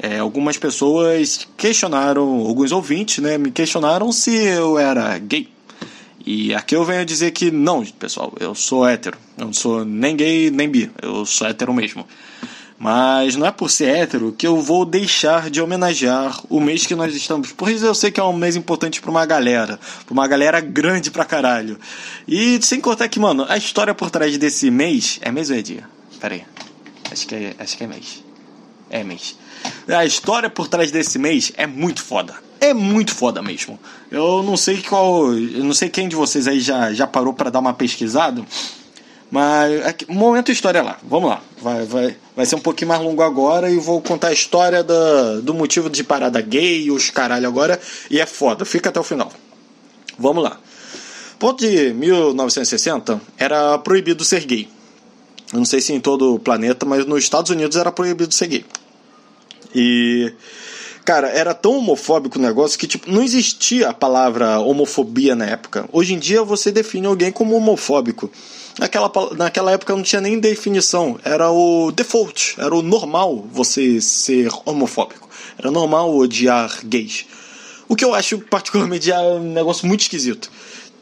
É, 0.00 0.18
algumas 0.18 0.56
pessoas 0.56 1.48
questionaram, 1.56 2.22
alguns 2.22 2.70
ouvintes, 2.70 3.18
né, 3.18 3.36
me 3.36 3.50
questionaram 3.50 4.12
se 4.12 4.30
eu 4.30 4.78
era 4.78 5.18
gay. 5.18 5.48
E 6.24 6.54
aqui 6.54 6.76
eu 6.76 6.84
venho 6.84 7.04
dizer 7.04 7.32
que 7.32 7.50
não, 7.50 7.84
pessoal, 7.84 8.32
eu 8.38 8.54
sou 8.54 8.86
hétero. 8.86 9.18
Eu 9.36 9.46
não 9.46 9.52
sou 9.52 9.84
nem 9.84 10.14
gay 10.14 10.50
nem 10.50 10.68
bi, 10.68 10.90
eu 11.02 11.26
sou 11.26 11.46
hétero 11.46 11.74
mesmo. 11.74 12.06
Mas 12.78 13.34
não 13.34 13.44
é 13.44 13.50
por 13.50 13.68
ser 13.68 13.88
hétero 13.88 14.32
que 14.32 14.46
eu 14.46 14.60
vou 14.60 14.84
deixar 14.84 15.50
de 15.50 15.60
homenagear 15.60 16.40
o 16.48 16.60
mês 16.60 16.86
que 16.86 16.94
nós 16.94 17.12
estamos. 17.14 17.50
Pois 17.50 17.82
eu 17.82 17.92
sei 17.92 18.12
que 18.12 18.20
é 18.20 18.22
um 18.22 18.32
mês 18.32 18.54
importante 18.54 19.00
para 19.00 19.10
uma 19.10 19.26
galera. 19.26 19.80
Pra 20.06 20.12
uma 20.12 20.28
galera 20.28 20.60
grande 20.60 21.10
pra 21.10 21.24
caralho. 21.24 21.78
E 22.26 22.60
sem 22.62 22.80
contar 22.80 23.08
que, 23.08 23.18
mano, 23.18 23.44
a 23.48 23.56
história 23.56 23.92
por 23.94 24.10
trás 24.10 24.38
desse 24.38 24.70
mês. 24.70 25.18
É 25.22 25.32
mês 25.32 25.50
ou 25.50 25.56
é 25.56 25.62
dia? 25.62 25.84
Pera 26.20 26.34
aí. 26.34 26.44
Acho 27.10 27.26
que 27.26 27.34
é, 27.34 27.54
acho 27.58 27.76
que 27.76 27.82
é 27.82 27.86
mês. 27.88 28.24
É 28.90 29.02
mês. 29.02 29.36
A 29.88 30.04
história 30.04 30.48
por 30.48 30.68
trás 30.68 30.92
desse 30.92 31.18
mês 31.18 31.50
é 31.56 31.66
muito 31.66 32.00
foda. 32.02 32.34
É 32.60 32.72
muito 32.72 33.12
foda 33.12 33.42
mesmo. 33.42 33.78
Eu 34.10 34.42
não 34.44 34.56
sei 34.56 34.82
qual. 34.82 35.32
Eu 35.32 35.64
não 35.64 35.74
sei 35.74 35.88
quem 35.88 36.08
de 36.08 36.14
vocês 36.14 36.46
aí 36.46 36.60
já, 36.60 36.92
já 36.92 37.06
parou 37.06 37.32
para 37.34 37.50
dar 37.50 37.58
uma 37.58 37.74
pesquisada. 37.74 38.44
Mas. 39.30 39.86
Aqui, 39.86 40.10
momento 40.10 40.50
história 40.50 40.82
lá. 40.82 40.98
Vamos 41.02 41.30
lá. 41.30 41.42
Vai, 41.60 41.84
vai, 41.84 42.16
vai 42.36 42.46
ser 42.46 42.56
um 42.56 42.60
pouquinho 42.60 42.88
mais 42.88 43.00
longo 43.00 43.22
agora 43.22 43.70
e 43.70 43.76
vou 43.78 44.00
contar 44.00 44.28
a 44.28 44.32
história 44.32 44.82
da, 44.82 45.40
do 45.40 45.52
motivo 45.52 45.90
de 45.90 46.02
parada 46.02 46.40
gay, 46.40 46.90
os 46.90 47.10
caralho 47.10 47.46
agora. 47.46 47.78
E 48.10 48.20
é 48.20 48.26
foda, 48.26 48.64
fica 48.64 48.88
até 48.88 48.98
o 48.98 49.04
final. 49.04 49.30
Vamos 50.18 50.42
lá. 50.42 50.58
Ponto 51.38 51.60
de 51.60 51.92
1960 51.92 53.20
era 53.36 53.78
proibido 53.78 54.24
ser 54.24 54.44
gay. 54.44 54.68
Eu 55.52 55.58
não 55.58 55.64
sei 55.64 55.80
se 55.80 55.92
em 55.92 56.00
todo 56.00 56.34
o 56.34 56.38
planeta, 56.38 56.84
mas 56.84 57.06
nos 57.06 57.22
Estados 57.22 57.50
Unidos 57.50 57.76
era 57.76 57.92
proibido 57.92 58.34
ser 58.34 58.48
gay. 58.48 58.64
E 59.74 60.32
cara, 61.04 61.28
era 61.28 61.54
tão 61.54 61.78
homofóbico 61.78 62.38
o 62.38 62.42
negócio 62.42 62.78
que 62.78 62.86
tipo, 62.86 63.10
não 63.10 63.22
existia 63.22 63.88
a 63.88 63.94
palavra 63.94 64.58
homofobia 64.58 65.34
na 65.34 65.46
época. 65.46 65.88
Hoje 65.92 66.12
em 66.12 66.18
dia 66.18 66.42
você 66.42 66.70
define 66.70 67.06
alguém 67.06 67.32
como 67.32 67.56
homofóbico. 67.56 68.30
Naquela, 68.78 69.10
naquela 69.36 69.72
época 69.72 69.94
não 69.94 70.02
tinha 70.02 70.20
nem 70.20 70.38
definição, 70.38 71.18
era 71.24 71.50
o 71.50 71.90
default, 71.90 72.54
era 72.58 72.74
o 72.74 72.80
normal 72.80 73.44
você 73.52 74.00
ser 74.00 74.48
homofóbico. 74.64 75.28
Era 75.58 75.70
normal 75.70 76.16
odiar 76.16 76.80
gays. 76.84 77.26
O 77.88 77.96
que 77.96 78.04
eu 78.04 78.14
acho 78.14 78.38
particularmente 78.38 79.10
é 79.10 79.18
um 79.18 79.52
negócio 79.52 79.86
muito 79.86 80.02
esquisito. 80.02 80.48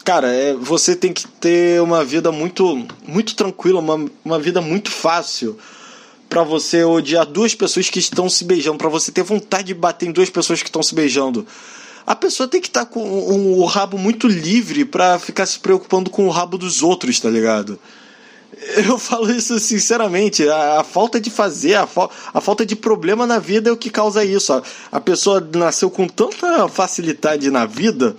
Cara, 0.03 0.29
é, 0.29 0.55
você 0.55 0.97
tem 0.97 1.13
que 1.13 1.27
ter 1.27 1.83
uma 1.83 2.05
vida 2.05 2.33
muito, 2.33 2.87
muito 3.07 3.35
tranquila, 3.35 3.81
uma, 3.81 4.09
uma 4.25 4.39
vida 4.39 4.63
muito 4.63 4.91
fácil 4.91 5.59
para 6.29 6.43
você 6.43 6.85
odiar 6.85 7.27
duas 7.27 7.55
pessoas 7.55 7.91
que 7.91 7.99
estão 7.99 8.29
se 8.31 8.45
beijando, 8.45 8.79
para 8.79 8.89
você 8.89 9.13
ter 9.13 9.23
vontade 9.23 9.69
de 9.69 9.75
bater 9.75 10.09
em 10.09 10.13
duas 10.13 10.31
pessoas 10.31 10.63
que 10.63 10.69
estão 10.69 10.83
se 10.83 10.95
beijando. 10.95 11.47
A 12.07 12.15
pessoa 12.15 12.49
tem 12.49 12.61
que 12.61 12.69
estar 12.69 12.85
tá 12.85 12.87
com 12.87 13.03
o, 13.03 13.65
rabo 13.65 13.99
muito 13.99 14.29
livre 14.29 14.85
para 14.85 15.19
ficar 15.19 15.45
se 15.45 15.59
preocupando 15.59 16.09
com 16.09 16.27
o 16.27 16.31
rabo 16.31 16.57
dos 16.57 16.83
outros, 16.83 17.19
tá 17.19 17.29
ligado? 17.29 17.79
Eu 18.77 18.97
falo 19.01 19.31
isso 19.31 19.59
sinceramente. 19.59 20.49
A, 20.49 20.81
a 20.81 20.85
falta 20.85 21.21
de 21.21 21.31
fazer, 21.31 21.75
a, 21.75 21.87
fa 21.87 22.09
a, 22.33 22.41
falta 22.41 22.65
de 22.65 22.77
problema 22.77 23.27
na 23.27 23.41
vida 23.41 23.71
é 23.71 23.73
o 23.73 23.77
que 23.77 23.91
causa 23.91 24.25
isso. 24.25 24.53
A, 24.53 24.63
a 24.93 25.01
pessoa 25.01 25.47
nasceu 25.55 25.91
com 25.91 26.07
tanta 26.07 26.69
facilidade 26.69 27.51
na 27.51 27.67
vida 27.67 28.15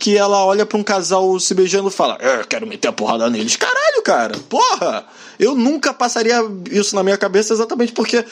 que 0.00 0.16
ela 0.16 0.44
olha 0.44 0.66
para 0.66 0.76
um 0.76 0.82
casal 0.82 1.38
se 1.38 1.54
beijando 1.54 1.88
e 1.88 1.92
fala: 1.92 2.18
é, 2.20 2.42
quero 2.42 2.66
meter 2.66 2.88
a 2.88 2.92
porrada 2.92 3.30
neles. 3.30 3.54
Caralho, 3.54 4.02
cara, 4.02 4.36
porra! 4.48 5.06
Eu 5.38 5.54
nunca 5.54 5.92
passaria 5.92 6.36
isso 6.70 6.94
na 6.94 7.02
minha 7.02 7.16
cabeça 7.16 7.52
exatamente 7.52 7.92
porque 7.92 8.24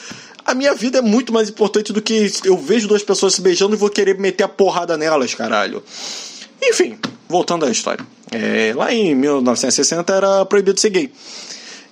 a 0.45 0.54
minha 0.54 0.75
vida 0.75 0.99
é 0.99 1.02
muito 1.02 1.33
mais 1.33 1.49
importante 1.49 1.92
do 1.92 2.00
que 2.02 2.33
eu 2.45 2.57
vejo 2.57 2.88
duas 2.88 3.02
pessoas 3.02 3.35
se 3.35 3.40
beijando 3.40 3.75
e 3.75 3.78
vou 3.78 3.90
querer 3.90 4.19
meter 4.19 4.45
a 4.45 4.49
porrada 4.49 4.97
nelas, 4.97 5.35
caralho. 5.35 5.83
Enfim, 6.62 6.99
voltando 7.28 7.64
à 7.64 7.71
história. 7.71 8.04
É, 8.30 8.73
lá 8.75 8.92
em 8.92 9.14
1960 9.14 10.12
era 10.12 10.45
proibido 10.45 10.78
ser 10.78 10.90
gay. 10.90 11.12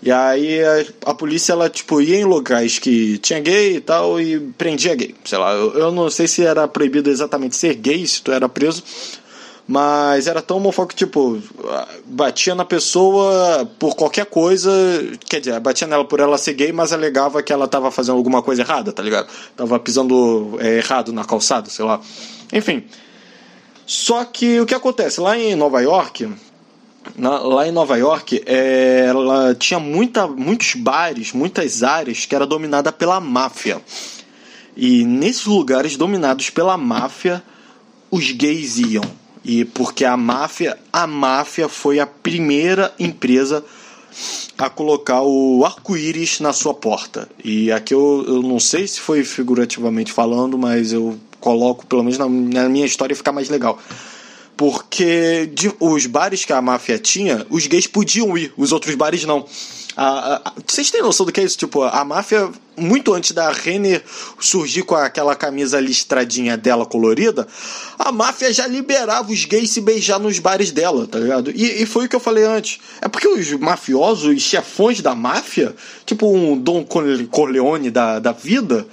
E 0.01 0.13
aí 0.13 0.63
a, 0.63 1.11
a, 1.11 1.15
polícia 1.15 1.53
ela 1.53 1.69
tipo 1.69 2.01
ia 2.01 2.21
em 2.21 2.25
locais 2.25 2.79
que 2.79 3.19
tinha 3.19 3.41
gay 3.41 3.77
e 3.77 3.81
tal 3.81 4.21
e 4.21 4.39
prendia 4.39 4.95
gay. 4.95 5.15
Sei 5.25 5.37
lá, 5.37 5.53
eu, 5.53 5.73
eu 5.75 5.93
não 5.93 6.09
sei 6.09 6.29
se 6.29 6.45
era 6.45 6.69
proibido 6.69 7.11
exatamente 7.11 7.57
ser 7.57 7.75
gay 7.75 8.07
se 8.07 8.23
tu 8.23 8.31
era 8.31 8.49
preso, 8.49 8.83
mas 9.69 10.27
era 10.27 10.41
tão 10.41 10.57
homofóbico 10.57 10.97
que, 10.97 11.05
tipo, 11.05 11.43
batia 12.07 12.55
na 12.55 12.65
pessoa 12.65 13.71
por 13.79 13.95
qualquer 13.95 14.25
coisa. 14.25 14.71
Quer 15.29 15.41
dizer, 15.41 15.61
batia 15.61 15.87
nela 15.87 16.07
por 16.07 16.21
ela 16.21 16.39
ser 16.39 16.55
gay, 16.55 16.73
mas 16.73 16.91
alegava 16.91 17.43
que 17.43 17.53
ela 17.53 17.69
tava 17.69 17.91
fazendo 17.91 18.17
alguma 18.17 18.41
coisa 18.41 18.63
errada, 18.63 18.95
tá 18.95 19.03
ligado? 19.03 19.29
Tava 19.55 19.79
pisando 19.79 20.57
é, 20.59 20.79
errado 20.79 21.13
na 21.13 21.23
calçada, 21.23 21.69
sei 21.69 21.85
lá. 21.85 22.01
Enfim. 22.51 22.83
Só 23.87 24.25
que 24.25 24.59
o 24.59 24.65
que 24.65 24.75
acontece? 24.75 25.21
Lá 25.21 25.37
em 25.37 25.55
Nova 25.55 25.83
York. 25.83 26.33
Na, 27.15 27.39
lá 27.39 27.69
em 27.69 27.73
Nova 27.73 27.99
York, 27.99 28.43
é, 28.47 29.05
ela 29.07 29.55
tinha 29.55 29.79
muita, 29.79 30.27
muitos 30.27 30.77
bares, 30.77 31.35
muitas 31.35 31.83
áreas 31.83 32.25
que 32.25 32.35
era 32.35 32.47
dominada 32.47 32.91
pela 32.91 33.21
máfia. 33.21 33.83
E 34.75 35.05
nesses 35.05 35.45
lugares 35.45 35.95
dominados 35.95 36.49
pela 36.49 36.79
máfia, 36.79 37.43
os 38.11 38.33
gays 38.33 38.79
iam 38.79 39.05
e 39.49 39.65
porque 39.65 40.05
a 40.05 40.15
máfia, 40.15 40.79
a 40.93 41.07
máfia 41.07 41.71
foi 41.71 41.99
a 41.99 42.07
primeira 42.07 42.93
empresa 42.99 43.65
a 44.59 44.69
colocar 44.69 45.23
o 45.23 45.65
arco-íris 45.65 46.39
na 46.41 46.53
sua 46.53 46.75
porta. 46.75 47.27
E 47.43 47.73
aqui 47.73 47.95
eu, 47.95 48.25
eu 48.29 48.43
não 48.43 48.61
sei 48.61 48.87
se 48.87 49.01
foi 49.01 49.25
figurativamente 49.25 50.13
falando, 50.13 50.59
mas 50.59 50.93
eu 50.93 51.19
coloco, 51.41 51.87
pelo 51.87 52.03
menos 52.03 52.19
na, 52.19 52.29
na 52.29 52.69
minha 52.69 52.85
história, 52.85 53.17
ficar 53.17 53.33
mais 53.33 53.49
legal. 53.49 53.79
Porque 54.55 55.47
de, 55.47 55.73
os 55.81 56.05
bares 56.05 56.45
que 56.45 56.53
a 56.53 56.61
máfia 56.61 56.99
tinha, 56.99 57.47
os 57.49 57.67
gays 57.67 57.87
podiam 57.87 58.37
ir, 58.37 58.53
os 58.55 58.71
outros 58.71 58.95
bares 58.97 59.25
não. 59.25 59.47
A, 60.01 60.37
a, 60.37 60.53
vocês 60.65 60.93
têm 60.93 61.03
noção 61.03 61.27
do 61.27 61.33
que 61.33 61.41
é 61.41 61.43
isso? 61.43 61.59
Tipo, 61.59 61.83
a 61.83 62.05
máfia, 62.05 62.49
muito 62.77 63.13
antes 63.13 63.33
da 63.33 63.51
Renner 63.51 64.01
surgir 64.39 64.85
com 64.85 64.95
aquela 64.95 65.35
camisa 65.35 65.81
listradinha 65.81 66.57
dela 66.57 66.87
colorida, 66.87 67.49
a 67.99 68.13
máfia 68.13 68.53
já 68.53 68.65
liberava 68.65 69.33
os 69.33 69.45
gays 69.45 69.73
se 69.73 69.81
beijar 69.81 70.21
nos 70.21 70.39
bares 70.39 70.71
dela, 70.71 71.05
tá 71.09 71.19
ligado? 71.19 71.51
E, 71.51 71.83
e 71.83 71.85
foi 71.85 72.07
o 72.07 72.09
que 72.09 72.15
eu 72.15 72.21
falei 72.21 72.45
antes. 72.45 72.79
É 73.01 73.09
porque 73.09 73.27
os 73.27 73.51
mafiosos, 73.55 74.37
os 74.37 74.41
chefões 74.41 75.01
da 75.01 75.17
máfia, 75.17 75.75
tipo 76.07 76.33
um 76.33 76.57
Don 76.57 76.85
Corleone 76.85 77.91
da, 77.91 78.21
da 78.21 78.31
vida, 78.31 78.87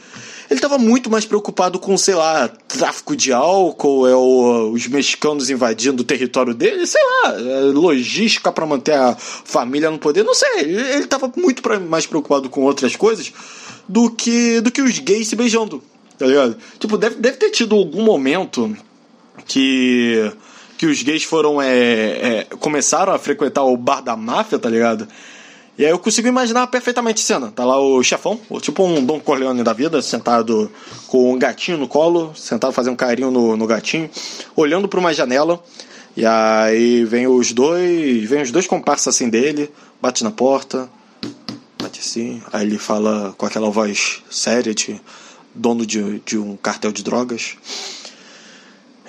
ele 0.50 0.58
estava 0.58 0.78
muito 0.78 1.10
mais 1.10 1.26
preocupado 1.26 1.80
com, 1.80 1.98
sei 1.98 2.16
lá, 2.16 2.48
tráfico 2.48 3.16
de 3.16 3.34
álcool, 3.34 4.08
é 4.08 4.16
o, 4.16 4.72
os 4.72 4.88
mexicanos 4.88 5.50
invadindo 5.50 6.04
o 6.04 6.06
território 6.06 6.54
dele, 6.54 6.86
sei 6.86 7.02
lá, 7.04 7.34
é, 7.34 7.60
logística 7.62 8.52
para 8.52 8.66
manter 8.66 8.94
a 8.94 9.16
família 9.16 9.90
no 9.90 9.98
poder, 9.98 10.24
não 10.24 10.36
sei. 10.36 10.60
Ele 10.60 11.04
estava 11.04 11.32
muito 11.36 11.62
pra, 11.62 11.80
mais 11.80 12.06
preocupado 12.06 12.50
com 12.50 12.62
outras 12.62 12.96
coisas 12.96 13.32
do 13.88 14.10
que, 14.10 14.62
do 14.62 14.72
que 14.72 14.82
os 14.82 15.00
gays 15.00 15.28
se 15.28 15.36
beijando, 15.36 15.84
tá 16.18 16.26
ligado? 16.26 16.58
Tipo, 16.80 16.98
deve, 16.98 17.16
deve 17.16 17.38
ter 17.38 17.50
tido 17.52 17.76
algum 17.76 18.04
momento 18.04 18.76
que 19.46 20.32
que 20.78 20.86
os 20.86 21.02
gays 21.02 21.24
foram 21.24 21.62
é, 21.62 21.70
é, 21.70 22.48
começaram 22.60 23.14
a 23.14 23.18
frequentar 23.18 23.64
o 23.64 23.78
bar 23.78 24.02
da 24.02 24.16
máfia, 24.16 24.60
tá 24.60 24.70
ligado? 24.70 25.08
E 25.78 25.84
aí 25.84 25.92
eu 25.92 26.00
consigo 26.00 26.28
imaginar 26.28 26.68
perfeitamente 26.68 27.22
a 27.22 27.26
cena. 27.26 27.52
Tá 27.52 27.66
lá 27.66 27.78
o 27.80 28.02
chefão, 28.02 28.40
tipo 28.62 28.84
um 28.84 29.06
Dom 29.06 29.20
Corleone 29.20 29.62
da 29.62 29.74
vida, 29.74 30.02
sentado 30.02 30.72
com 31.08 31.34
um 31.34 31.38
gatinho 31.38 31.78
no 31.78 31.88
colo, 31.88 32.34
sentado 32.34 32.72
fazendo 32.72 32.94
um 32.94 32.98
carinho 32.98 33.30
no, 33.30 33.58
no 33.58 33.68
gatinho, 33.68 34.10
olhando 34.56 34.88
para 34.88 35.00
uma 35.00 35.14
janela. 35.14 35.62
E 36.16 36.26
aí 36.26 37.04
vem 37.04 37.28
os 37.28 37.52
dois, 37.52 38.24
vem 38.24 38.42
os 38.42 38.52
dois 38.52 38.66
comparsas 38.66 39.14
assim 39.14 39.28
dele, 39.28 39.70
bate 40.02 40.24
na 40.24 40.32
porta, 40.32 40.90
bate 41.82 42.00
assim, 42.00 42.42
aí 42.54 42.66
ele 42.66 42.78
fala 42.78 43.36
com 43.38 43.46
aquela 43.46 43.70
voz 43.70 44.24
séria 44.32 44.74
de 44.74 45.02
dono 45.54 45.86
de, 45.86 46.20
de 46.20 46.38
um 46.38 46.56
cartel 46.56 46.94
de 46.94 47.04
drogas. 47.04 47.58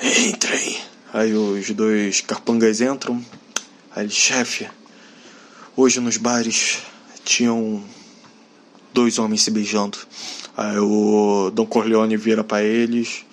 Entrem. 0.02 0.78
Aí 1.12 1.32
os 1.32 1.70
dois 1.70 2.20
carpangas 2.20 2.80
entram. 2.80 3.24
Aí 3.94 4.04
ele, 4.04 4.12
chefe, 4.12 4.68
Hoje 5.78 6.00
nos 6.00 6.16
bares 6.16 6.78
tinham 7.22 7.84
dois 8.94 9.18
homens 9.18 9.42
se 9.42 9.50
beijando. 9.50 9.98
Aí 10.56 10.78
o 10.78 11.50
Dom 11.50 11.66
Corleone 11.66 12.16
vira 12.16 12.42
para 12.42 12.62
eles. 12.62 13.26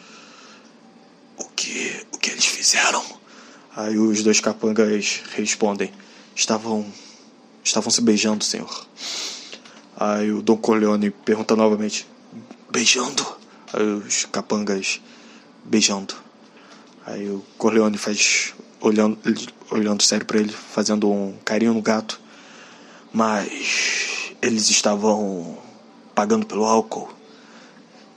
O 1.37 1.45
que, 1.55 2.05
o 2.13 2.17
que 2.17 2.31
eles 2.31 2.45
fizeram? 2.45 3.01
Aí 3.73 3.97
os 3.97 4.21
dois 4.23 4.41
capangas 4.41 5.21
respondem: 5.37 5.89
Estavam 6.35 6.85
estavam 7.63 7.89
se 7.89 8.01
beijando, 8.01 8.43
senhor. 8.43 8.87
Aí 9.95 10.29
o 10.29 10.41
Dom 10.41 10.57
Corleone 10.57 11.11
pergunta 11.11 11.55
novamente: 11.55 12.05
Beijando? 12.69 13.25
Aí 13.71 13.85
os 13.85 14.25
capangas 14.25 14.99
beijando. 15.63 16.13
Aí 17.05 17.25
o 17.29 17.41
Corleone 17.57 17.97
faz 17.97 18.53
olhando 18.81 19.17
olhando 19.71 20.03
sério 20.03 20.25
para 20.25 20.39
ele, 20.39 20.51
fazendo 20.51 21.09
um 21.09 21.37
carinho 21.45 21.73
no 21.73 21.81
gato. 21.81 22.21
Mas 23.13 24.33
eles 24.41 24.69
estavam 24.69 25.57
pagando 26.15 26.45
pelo 26.45 26.65
álcool? 26.65 27.09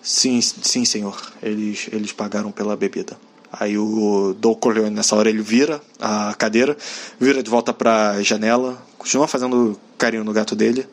Sim, 0.02 0.40
sim, 0.40 0.84
senhor. 0.84 1.20
Eles, 1.42 1.88
eles 1.92 2.12
pagaram 2.12 2.50
pela 2.50 2.76
bebida. 2.76 3.18
Aí 3.52 3.78
o 3.78 4.34
Dom 4.38 4.54
Corleone, 4.54 4.94
nessa 4.94 5.14
hora, 5.14 5.28
ele 5.28 5.42
vira 5.42 5.80
a 6.00 6.34
cadeira, 6.34 6.76
vira 7.18 7.42
de 7.42 7.50
volta 7.50 7.72
pra 7.72 8.22
janela, 8.22 8.82
continua 8.98 9.28
fazendo 9.28 9.78
carinho 9.96 10.24
no 10.24 10.32
gato 10.32 10.56
dele 10.56 10.86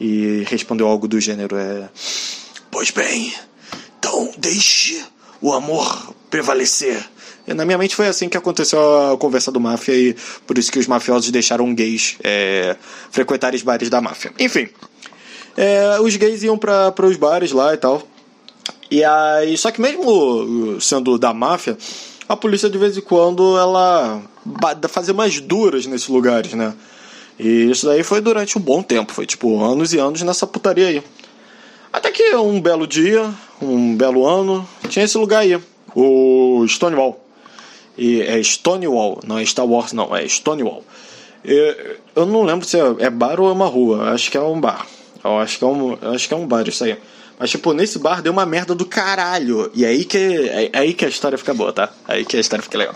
e 0.00 0.44
respondeu 0.48 0.86
algo 0.88 1.06
do 1.06 1.20
gênero: 1.20 1.56
é, 1.56 1.88
Pois 2.70 2.90
bem, 2.90 3.32
então 3.98 4.32
deixe 4.38 5.02
o 5.40 5.52
amor 5.52 6.14
prevalecer. 6.30 7.04
E 7.46 7.54
na 7.54 7.64
minha 7.64 7.78
mente 7.78 7.96
foi 7.96 8.06
assim 8.06 8.28
que 8.28 8.36
aconteceu 8.36 9.12
a 9.12 9.18
conversa 9.18 9.50
do 9.50 9.58
máfia 9.58 9.94
e 9.94 10.16
por 10.46 10.56
isso 10.58 10.70
que 10.70 10.78
os 10.78 10.86
mafiosos 10.86 11.30
deixaram 11.30 11.74
gays 11.74 12.16
é, 12.22 12.76
frequentar 13.10 13.54
os 13.54 13.62
bares 13.62 13.90
da 13.90 14.00
máfia. 14.00 14.32
Enfim, 14.38 14.68
é, 15.56 15.98
os 16.00 16.14
gays 16.16 16.42
iam 16.42 16.56
para 16.56 16.94
os 17.04 17.16
bares 17.16 17.52
lá 17.52 17.74
e 17.74 17.76
tal. 17.76 18.02
E 18.90 19.02
aí, 19.02 19.56
só 19.56 19.70
que 19.70 19.80
mesmo 19.80 20.80
sendo 20.80 21.18
da 21.18 21.32
máfia, 21.32 21.76
a 22.28 22.36
polícia 22.36 22.68
de 22.68 22.78
vez 22.78 22.96
em 22.96 23.00
quando 23.00 23.58
ela 23.58 24.22
fazia 24.88 25.14
mais 25.14 25.40
duras 25.40 25.86
nesses 25.86 26.08
lugares, 26.08 26.52
né? 26.52 26.74
E 27.38 27.70
isso 27.70 27.86
daí 27.86 28.02
foi 28.02 28.20
durante 28.20 28.56
um 28.58 28.60
bom 28.60 28.82
tempo, 28.82 29.12
foi 29.12 29.26
tipo 29.26 29.62
anos 29.62 29.92
e 29.92 29.98
anos 29.98 30.22
nessa 30.22 30.46
putaria 30.46 30.88
aí. 30.88 31.02
Até 31.92 32.10
que 32.10 32.34
um 32.36 32.60
belo 32.60 32.86
dia, 32.86 33.32
um 33.60 33.96
belo 33.96 34.26
ano, 34.26 34.66
tinha 34.88 35.04
esse 35.04 35.16
lugar 35.18 35.40
aí, 35.40 35.60
o 35.94 36.64
Stonewall. 36.66 37.21
E 37.96 38.22
é 38.22 38.42
Stonewall, 38.42 39.20
não 39.26 39.38
é 39.38 39.44
Star 39.44 39.66
Wars, 39.66 39.92
não, 39.92 40.14
é 40.14 40.26
Stonewall. 40.26 40.84
E, 41.44 41.96
eu 42.14 42.26
não 42.26 42.42
lembro 42.42 42.66
se 42.66 42.78
é, 42.78 42.84
é, 43.00 43.10
bar 43.10 43.40
ou 43.40 43.48
é 43.48 43.52
uma 43.52 43.66
rua, 43.66 44.10
acho 44.10 44.30
que 44.30 44.36
é 44.36 44.40
um 44.40 44.60
bar. 44.60 44.86
Eu 45.22 45.38
acho 45.38 45.58
que 45.58 45.64
é 45.64 45.66
um, 45.66 45.98
acho 46.14 46.28
que 46.28 46.34
é 46.34 46.36
um 46.36 46.46
bar 46.46 46.66
isso 46.66 46.84
aí. 46.84 46.96
Mas, 47.38 47.50
tipo, 47.50 47.72
nesse 47.72 47.98
bar 47.98 48.22
deu 48.22 48.32
uma 48.32 48.46
merda 48.46 48.74
do 48.74 48.84
caralho. 48.84 49.70
E 49.74 49.84
aí 49.84 50.04
que, 50.04 50.16
é, 50.16 50.70
é 50.72 50.78
aí 50.78 50.94
que 50.94 51.04
a 51.04 51.08
história 51.08 51.36
fica 51.36 51.52
boa, 51.52 51.72
tá? 51.72 51.92
Aí 52.06 52.24
que 52.24 52.36
a 52.36 52.40
história 52.40 52.62
fica 52.62 52.78
legal. 52.78 52.94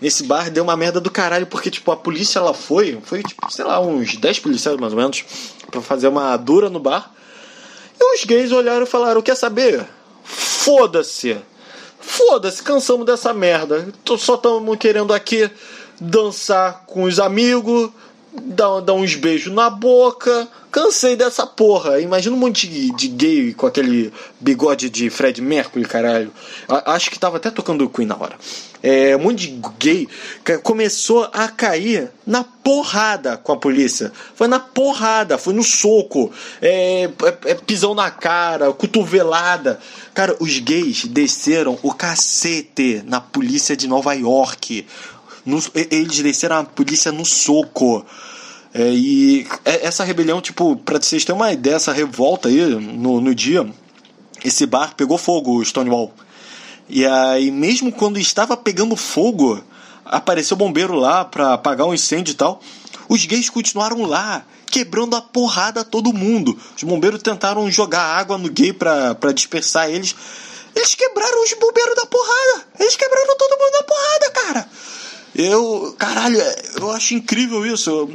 Nesse 0.00 0.24
bar 0.24 0.50
deu 0.50 0.62
uma 0.64 0.76
merda 0.76 1.00
do 1.00 1.10
caralho, 1.10 1.46
porque, 1.46 1.70
tipo, 1.70 1.90
a 1.90 1.96
polícia 1.96 2.38
ela 2.38 2.54
foi, 2.54 2.98
foi, 3.02 3.22
tipo, 3.22 3.50
sei 3.52 3.64
lá, 3.64 3.80
uns 3.80 4.16
10 4.16 4.38
policiais 4.38 4.78
mais 4.78 4.92
ou 4.92 4.98
menos, 4.98 5.24
pra 5.70 5.80
fazer 5.80 6.08
uma 6.08 6.36
dura 6.36 6.70
no 6.70 6.80
bar. 6.80 7.12
E 7.98 8.14
os 8.14 8.24
gays 8.24 8.50
olharam 8.50 8.84
e 8.84 8.86
falaram: 8.86 9.20
Quer 9.20 9.36
saber? 9.36 9.86
Foda-se! 10.24 11.36
Foda-se, 12.10 12.60
cansamos 12.60 13.06
dessa 13.06 13.32
merda. 13.32 13.86
Só 14.18 14.34
estamos 14.34 14.76
querendo 14.78 15.14
aqui 15.14 15.48
dançar 16.00 16.82
com 16.84 17.04
os 17.04 17.20
amigos, 17.20 17.90
dar, 18.32 18.80
dar 18.80 18.94
uns 18.94 19.14
beijos 19.14 19.52
na 19.52 19.70
boca. 19.70 20.48
Cansei 20.70 21.16
dessa 21.16 21.46
porra. 21.46 22.00
Imagina 22.00 22.36
um 22.36 22.38
monte 22.38 22.68
de, 22.68 22.94
de 22.94 23.08
gay 23.08 23.54
com 23.54 23.66
aquele 23.66 24.12
bigode 24.38 24.88
de 24.88 25.10
Fred 25.10 25.42
Mercury, 25.42 25.84
caralho. 25.84 26.32
acho 26.86 27.10
que 27.10 27.18
tava 27.18 27.38
até 27.38 27.50
tocando 27.50 27.88
Queen 27.88 28.06
na 28.06 28.16
hora. 28.16 28.36
É, 28.82 29.14
um 29.16 29.20
monte 29.20 29.48
de 29.48 29.60
gay 29.78 30.08
começou 30.62 31.28
a 31.32 31.48
cair 31.48 32.10
na 32.26 32.44
porrada 32.44 33.36
com 33.36 33.52
a 33.52 33.56
polícia. 33.56 34.12
Foi 34.34 34.46
na 34.46 34.60
porrada, 34.60 35.36
foi 35.36 35.52
no 35.52 35.62
soco, 35.62 36.32
é, 36.62 37.04
é, 37.04 37.50
é 37.50 37.54
pisão 37.54 37.94
na 37.94 38.10
cara, 38.10 38.72
cotovelada. 38.72 39.80
Cara, 40.14 40.36
os 40.40 40.58
gays 40.60 41.04
desceram 41.04 41.78
o 41.82 41.92
cacete 41.92 43.02
na 43.06 43.20
polícia 43.20 43.76
de 43.76 43.86
Nova 43.88 44.14
York. 44.14 44.86
Eles 45.90 46.18
desceram 46.20 46.56
a 46.56 46.64
polícia 46.64 47.10
no 47.10 47.24
soco. 47.24 48.04
É, 48.72 48.88
e 48.90 49.46
é, 49.64 49.86
essa 49.86 50.04
rebelião, 50.04 50.40
tipo, 50.40 50.76
pra 50.76 51.00
vocês 51.00 51.24
terem 51.24 51.40
uma 51.40 51.52
ideia, 51.52 51.74
essa 51.74 51.92
revolta 51.92 52.48
aí 52.48 52.60
no, 52.60 53.20
no 53.20 53.34
dia, 53.34 53.68
esse 54.44 54.64
bar 54.66 54.94
pegou 54.94 55.18
fogo, 55.18 55.64
Stonewall. 55.64 56.12
E 56.88 57.04
aí, 57.06 57.50
mesmo 57.50 57.92
quando 57.92 58.18
estava 58.18 58.56
pegando 58.56 58.96
fogo, 58.96 59.62
apareceu 60.04 60.56
bombeiro 60.56 60.94
lá 60.94 61.24
pra 61.24 61.54
apagar 61.54 61.86
o 61.86 61.90
um 61.90 61.94
incêndio 61.94 62.32
e 62.32 62.34
tal. 62.34 62.60
Os 63.08 63.24
gays 63.26 63.50
continuaram 63.50 64.02
lá, 64.02 64.44
quebrando 64.66 65.16
a 65.16 65.20
porrada 65.20 65.80
a 65.80 65.84
todo 65.84 66.12
mundo. 66.12 66.56
Os 66.76 66.82
bombeiros 66.82 67.22
tentaram 67.22 67.68
jogar 67.70 68.02
água 68.02 68.38
no 68.38 68.48
gay 68.48 68.72
pra, 68.72 69.14
pra 69.16 69.32
dispersar 69.32 69.90
eles. 69.90 70.14
Eles 70.74 70.94
quebraram 70.94 71.42
os 71.42 71.52
bombeiros 71.54 71.96
da 71.96 72.06
porrada. 72.06 72.68
Eles 72.78 72.94
quebraram 72.94 73.36
todo 73.36 73.58
mundo 73.58 73.72
da 73.72 73.82
porrada, 73.82 74.30
cara. 74.30 74.68
Eu, 75.34 75.94
caralho, 75.96 76.38
eu 76.76 76.90
acho 76.90 77.14
incrível 77.14 77.64
isso. 77.64 78.08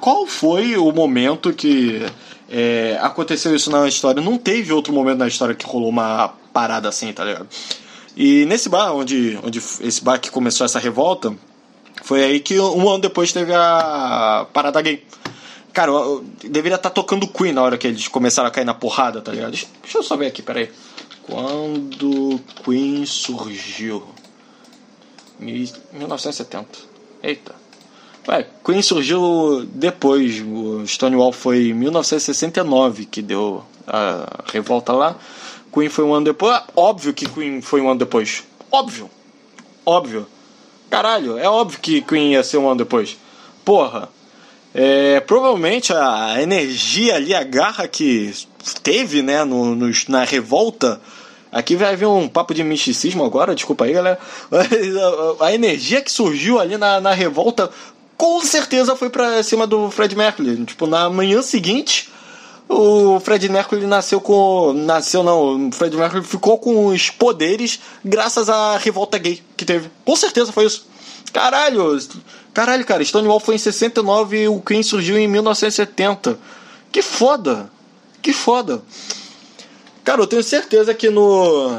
Qual 0.00 0.26
foi 0.26 0.76
o 0.76 0.90
momento 0.90 1.52
que 1.52 2.04
é, 2.50 2.98
aconteceu 3.00 3.54
isso 3.54 3.70
na 3.70 3.86
história? 3.86 4.20
Não 4.22 4.36
teve 4.36 4.72
outro 4.72 4.92
momento 4.92 5.18
na 5.18 5.28
história 5.28 5.54
que 5.54 5.64
rolou 5.64 5.88
uma 5.88 6.34
parada 6.52 6.88
assim, 6.88 7.12
tá 7.12 7.24
ligado? 7.24 7.48
E 8.16 8.44
nesse 8.46 8.68
bar, 8.68 8.92
onde, 8.92 9.38
onde 9.42 9.58
esse 9.58 10.02
bar 10.02 10.18
que 10.18 10.30
começou 10.30 10.64
essa 10.64 10.78
revolta, 10.78 11.34
foi 12.02 12.24
aí 12.24 12.40
que 12.40 12.58
um 12.58 12.88
ano 12.88 12.98
depois 12.98 13.32
teve 13.32 13.54
a 13.54 14.46
parada 14.52 14.82
gay. 14.82 15.04
Cara, 15.72 15.90
eu, 15.90 16.24
eu 16.42 16.50
deveria 16.50 16.76
estar 16.76 16.90
tá 16.90 16.94
tocando 16.94 17.26
Queen 17.26 17.52
na 17.52 17.62
hora 17.62 17.78
que 17.78 17.86
eles 17.86 18.08
começaram 18.08 18.48
a 18.48 18.52
cair 18.52 18.64
na 18.64 18.74
porrada, 18.74 19.22
tá 19.22 19.32
ligado? 19.32 19.52
Deixa, 19.52 19.66
deixa 19.80 19.98
eu 19.98 20.02
só 20.02 20.16
ver 20.16 20.26
aqui, 20.26 20.42
peraí. 20.42 20.70
Quando 21.22 22.40
Queen 22.64 23.06
surgiu? 23.06 24.02
1970. 25.38 26.66
Eita. 27.22 27.54
Ué, 28.28 28.46
Queen 28.64 28.82
surgiu 28.82 29.66
depois. 29.72 30.40
O 30.40 30.86
Stonewall 30.86 31.32
foi 31.32 31.68
em 31.68 31.74
1969 31.74 33.06
que 33.06 33.20
deu 33.20 33.64
a 33.86 34.44
revolta 34.52 34.92
lá. 34.92 35.16
Queen 35.72 35.88
foi 35.88 36.04
um 36.04 36.14
ano 36.14 36.26
depois. 36.26 36.54
Ah, 36.54 36.64
óbvio 36.76 37.12
que 37.12 37.28
Queen 37.28 37.60
foi 37.60 37.80
um 37.80 37.88
ano 37.88 37.98
depois. 37.98 38.44
Óbvio. 38.70 39.10
Óbvio. 39.84 40.26
Caralho, 40.88 41.38
é 41.38 41.48
óbvio 41.48 41.80
que 41.80 42.02
Queen 42.02 42.32
ia 42.32 42.44
ser 42.44 42.58
um 42.58 42.68
ano 42.68 42.78
depois. 42.78 43.16
Porra. 43.64 44.08
É, 44.74 45.20
provavelmente 45.20 45.92
a 45.92 46.40
energia 46.40 47.16
ali, 47.16 47.34
a 47.34 47.42
garra 47.42 47.86
que 47.86 48.32
teve 48.82 49.20
né, 49.20 49.44
no, 49.44 49.74
no 49.74 49.92
na 50.08 50.24
revolta 50.24 50.98
Aqui 51.52 51.76
vai 51.76 51.94
vir 51.94 52.06
um 52.06 52.26
papo 52.26 52.54
de 52.54 52.64
misticismo 52.64 53.22
agora, 53.22 53.54
desculpa 53.54 53.84
aí, 53.84 53.92
galera. 53.92 54.18
A 55.38 55.52
energia 55.52 56.00
que 56.00 56.10
surgiu 56.10 56.58
ali 56.58 56.78
na, 56.78 56.98
na 56.98 57.12
revolta 57.12 57.70
com 58.16 58.40
certeza 58.40 58.96
foi 58.96 59.10
pra 59.10 59.42
cima 59.42 59.66
do 59.66 59.90
Fred 59.90 60.16
Mercury. 60.16 60.64
Tipo, 60.64 60.86
na 60.86 61.10
manhã 61.10 61.42
seguinte, 61.42 62.10
o 62.68 63.20
Fred 63.20 63.46
Mercury 63.50 63.84
nasceu 63.86 64.20
com. 64.20 64.72
Nasceu 64.72 65.22
não, 65.22 65.68
o 65.68 65.72
Fred 65.72 65.94
Mercury 65.94 66.24
ficou 66.24 66.56
com 66.56 66.86
os 66.86 67.10
poderes 67.10 67.80
graças 68.02 68.48
à 68.48 68.78
revolta 68.78 69.18
gay 69.18 69.42
que 69.54 69.66
teve. 69.66 69.90
Com 70.06 70.16
certeza 70.16 70.52
foi 70.52 70.64
isso. 70.64 70.86
Caralho! 71.32 71.98
Caralho, 72.54 72.84
cara, 72.84 73.04
Stonewall 73.04 73.40
foi 73.40 73.56
em 73.56 73.58
69 73.58 74.42
e 74.42 74.48
o 74.48 74.60
Queen 74.60 74.82
surgiu 74.82 75.18
em 75.18 75.28
1970. 75.28 76.38
Que 76.90 77.02
foda! 77.02 77.70
Que 78.22 78.32
foda! 78.32 78.82
Cara, 80.04 80.20
eu 80.20 80.26
tenho 80.26 80.42
certeza 80.42 80.92
que 80.92 81.08
no 81.08 81.70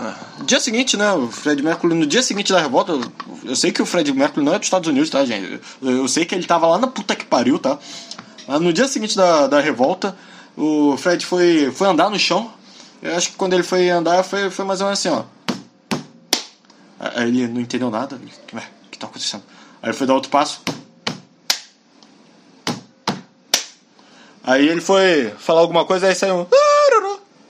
dia 0.45 0.59
seguinte, 0.59 0.95
né, 0.95 1.11
o 1.11 1.27
Fred 1.27 1.61
Mercury, 1.61 1.93
no 1.93 2.05
dia 2.05 2.23
seguinte 2.23 2.53
da 2.53 2.59
revolta, 2.61 2.93
eu 3.43 3.55
sei 3.55 3.71
que 3.71 3.81
o 3.81 3.85
Fred 3.85 4.13
Mercury 4.13 4.45
não 4.45 4.53
é 4.53 4.59
dos 4.59 4.67
Estados 4.67 4.87
Unidos, 4.87 5.09
tá, 5.09 5.25
gente? 5.25 5.59
Eu 5.81 6.07
sei 6.07 6.23
que 6.23 6.33
ele 6.33 6.45
tava 6.45 6.65
lá 6.67 6.77
na 6.77 6.87
puta 6.87 7.15
que 7.15 7.25
pariu, 7.25 7.59
tá? 7.59 7.77
Mas 8.47 8.61
no 8.61 8.71
dia 8.71 8.87
seguinte 8.87 9.17
da, 9.17 9.47
da 9.47 9.59
revolta, 9.59 10.15
o 10.55 10.95
Fred 10.97 11.25
foi, 11.25 11.69
foi 11.71 11.87
andar 11.87 12.09
no 12.09 12.17
chão. 12.17 12.49
Eu 13.01 13.13
acho 13.15 13.31
que 13.31 13.35
quando 13.35 13.53
ele 13.53 13.63
foi 13.63 13.89
andar, 13.89 14.23
foi, 14.23 14.49
foi 14.49 14.63
mais 14.63 14.79
ou 14.79 14.87
menos 14.87 15.05
assim, 15.05 15.09
ó. 15.09 15.25
Aí 16.97 17.27
ele 17.27 17.47
não 17.49 17.59
entendeu 17.59 17.89
nada. 17.89 18.15
O 18.15 18.89
que, 18.89 18.97
tá 18.97 19.07
acontecendo? 19.07 19.43
Aí 19.81 19.89
ele 19.89 19.97
foi 19.97 20.07
dar 20.07 20.13
outro 20.13 20.31
passo. 20.31 20.61
Aí 24.41 24.67
ele 24.67 24.79
foi 24.79 25.33
falar 25.37 25.59
alguma 25.59 25.83
coisa, 25.83 26.07
aí 26.07 26.15
saiu. 26.15 26.47
É 26.51 26.72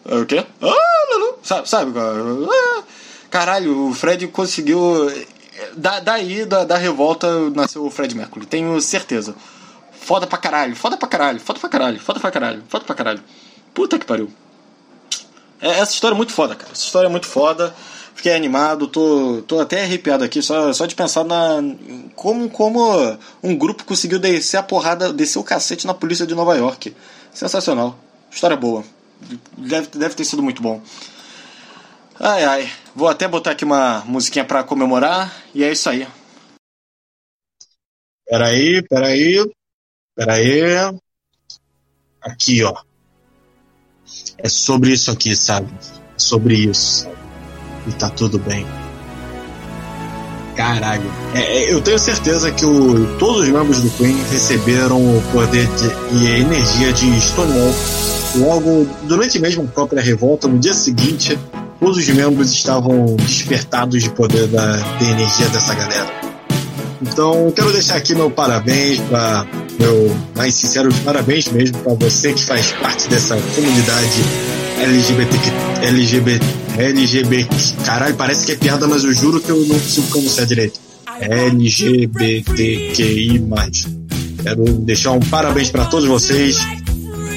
o 0.05 0.25
quê? 0.25 0.45
Ah, 0.61 1.35
sabe, 1.43 1.69
sabe? 1.69 1.91
Ah, 1.99 2.83
caralho, 3.29 3.87
o 3.87 3.93
Fred 3.93 4.27
conseguiu. 4.27 5.11
Da, 5.77 5.99
daí, 5.99 6.45
da, 6.45 6.65
da 6.65 6.77
revolta, 6.77 7.49
nasceu 7.51 7.85
o 7.85 7.89
Fred 7.89 8.15
Mercury, 8.15 8.45
tenho 8.45 8.79
certeza. 8.81 9.35
Foda 9.91 10.27
pra 10.27 10.37
caralho, 10.37 10.75
foda 10.75 10.97
pra 10.97 11.07
caralho, 11.07 11.39
foda 11.39 11.59
pra 11.59 11.69
caralho, 11.69 11.99
foda 11.99 12.19
pra 12.19 12.31
caralho, 12.31 12.63
foda 12.67 12.83
pra 12.83 12.95
caralho. 12.95 13.23
Puta 13.73 13.97
que 13.97 14.05
pariu. 14.05 14.29
É, 15.61 15.79
essa 15.79 15.93
história 15.93 16.13
é 16.13 16.17
muito 16.17 16.33
foda, 16.33 16.55
cara. 16.55 16.71
Essa 16.73 16.83
história 16.83 17.07
é 17.07 17.09
muito 17.09 17.27
foda. 17.27 17.73
Fiquei 18.13 18.33
animado, 18.33 18.87
tô, 18.87 19.41
tô 19.47 19.59
até 19.59 19.83
arrepiado 19.83 20.23
aqui, 20.23 20.41
só, 20.41 20.71
só 20.73 20.85
de 20.85 20.93
pensar 20.93 21.23
na. 21.23 21.63
Como, 22.15 22.49
como 22.49 23.17
um 23.41 23.55
grupo 23.55 23.85
conseguiu 23.85 24.19
descer 24.19 24.57
a 24.57 24.63
porrada, 24.63 25.13
descer 25.13 25.39
o 25.39 25.43
cacete 25.43 25.87
na 25.87 25.93
polícia 25.93 26.27
de 26.27 26.35
Nova 26.35 26.55
York. 26.55 26.93
Sensacional. 27.33 27.97
História 28.29 28.57
boa 28.57 28.83
deve, 29.57 29.87
deve 29.87 30.15
ter 30.15 30.25
sido 30.25 30.43
muito 30.43 30.61
bom. 30.61 30.81
Ai 32.19 32.43
ai, 32.43 32.71
vou 32.95 33.07
até 33.07 33.27
botar 33.27 33.51
aqui 33.51 33.65
uma 33.65 34.03
musiquinha 34.05 34.45
para 34.45 34.63
comemorar 34.63 35.33
e 35.53 35.63
é 35.63 35.71
isso 35.71 35.89
aí. 35.89 36.07
Peraí, 38.25 38.81
peraí, 38.87 39.51
peraí. 40.15 40.61
Aqui, 42.21 42.63
ó. 42.63 42.73
É 44.37 44.47
sobre 44.47 44.91
isso 44.91 45.11
aqui, 45.11 45.35
sabe? 45.35 45.71
É 46.15 46.19
sobre 46.19 46.55
isso. 46.55 47.07
E 47.87 47.91
tá 47.93 48.09
tudo 48.09 48.39
bem. 48.39 48.65
Caralho. 50.55 51.11
É, 51.33 51.41
é, 51.41 51.73
eu 51.73 51.81
tenho 51.81 51.99
certeza 51.99 52.51
que 52.51 52.65
o, 52.65 53.17
todos 53.17 53.41
os 53.41 53.49
membros 53.49 53.81
do 53.81 53.89
Queen 53.97 54.15
receberam 54.31 55.17
o 55.17 55.21
poder 55.31 55.67
de, 55.75 55.87
e 56.15 56.27
a 56.27 56.37
energia 56.39 56.93
de 56.93 57.19
Stonewall 57.19 57.73
Logo, 58.35 58.87
durante 59.03 59.39
mesmo 59.39 59.63
a 59.63 59.67
própria 59.67 60.01
revolta, 60.01 60.47
no 60.47 60.57
dia 60.59 60.73
seguinte, 60.73 61.37
todos 61.79 61.97
os 61.97 62.07
membros 62.09 62.51
estavam 62.51 63.15
despertados 63.17 64.01
de 64.01 64.09
poder 64.09 64.47
da, 64.47 64.77
da 64.77 65.05
energia 65.05 65.47
dessa 65.49 65.75
galera. 65.75 66.07
Então, 67.01 67.51
quero 67.55 67.71
deixar 67.71 67.97
aqui 67.97 68.15
meu 68.15 68.31
parabéns 68.31 68.99
para 69.01 69.45
meu 69.79 70.15
mais 70.35 70.55
sincero 70.55 70.89
parabéns 71.03 71.47
mesmo 71.49 71.77
para 71.79 71.93
você 71.95 72.31
que 72.31 72.43
faz 72.43 72.71
parte 72.73 73.09
dessa 73.09 73.35
comunidade 73.55 74.23
LGBT 74.79 75.87
LGBT 75.87 76.39
LGBT 76.77 77.49
caralho 77.83 78.15
parece 78.15 78.45
que 78.45 78.51
é 78.53 78.55
piada 78.55 78.87
mas 78.87 79.03
eu 79.03 79.11
juro 79.13 79.41
que 79.41 79.49
eu 79.49 79.59
não 79.65 79.79
consigo 79.79 80.07
pronunciar 80.07 80.45
direito 80.45 80.79
LGBTQI 81.19 82.63
Quero 84.41 84.63
deixar 84.79 85.11
um 85.11 85.21
parabéns 85.21 85.69
para 85.69 85.85
todos 85.85 86.05
vocês. 86.07 86.57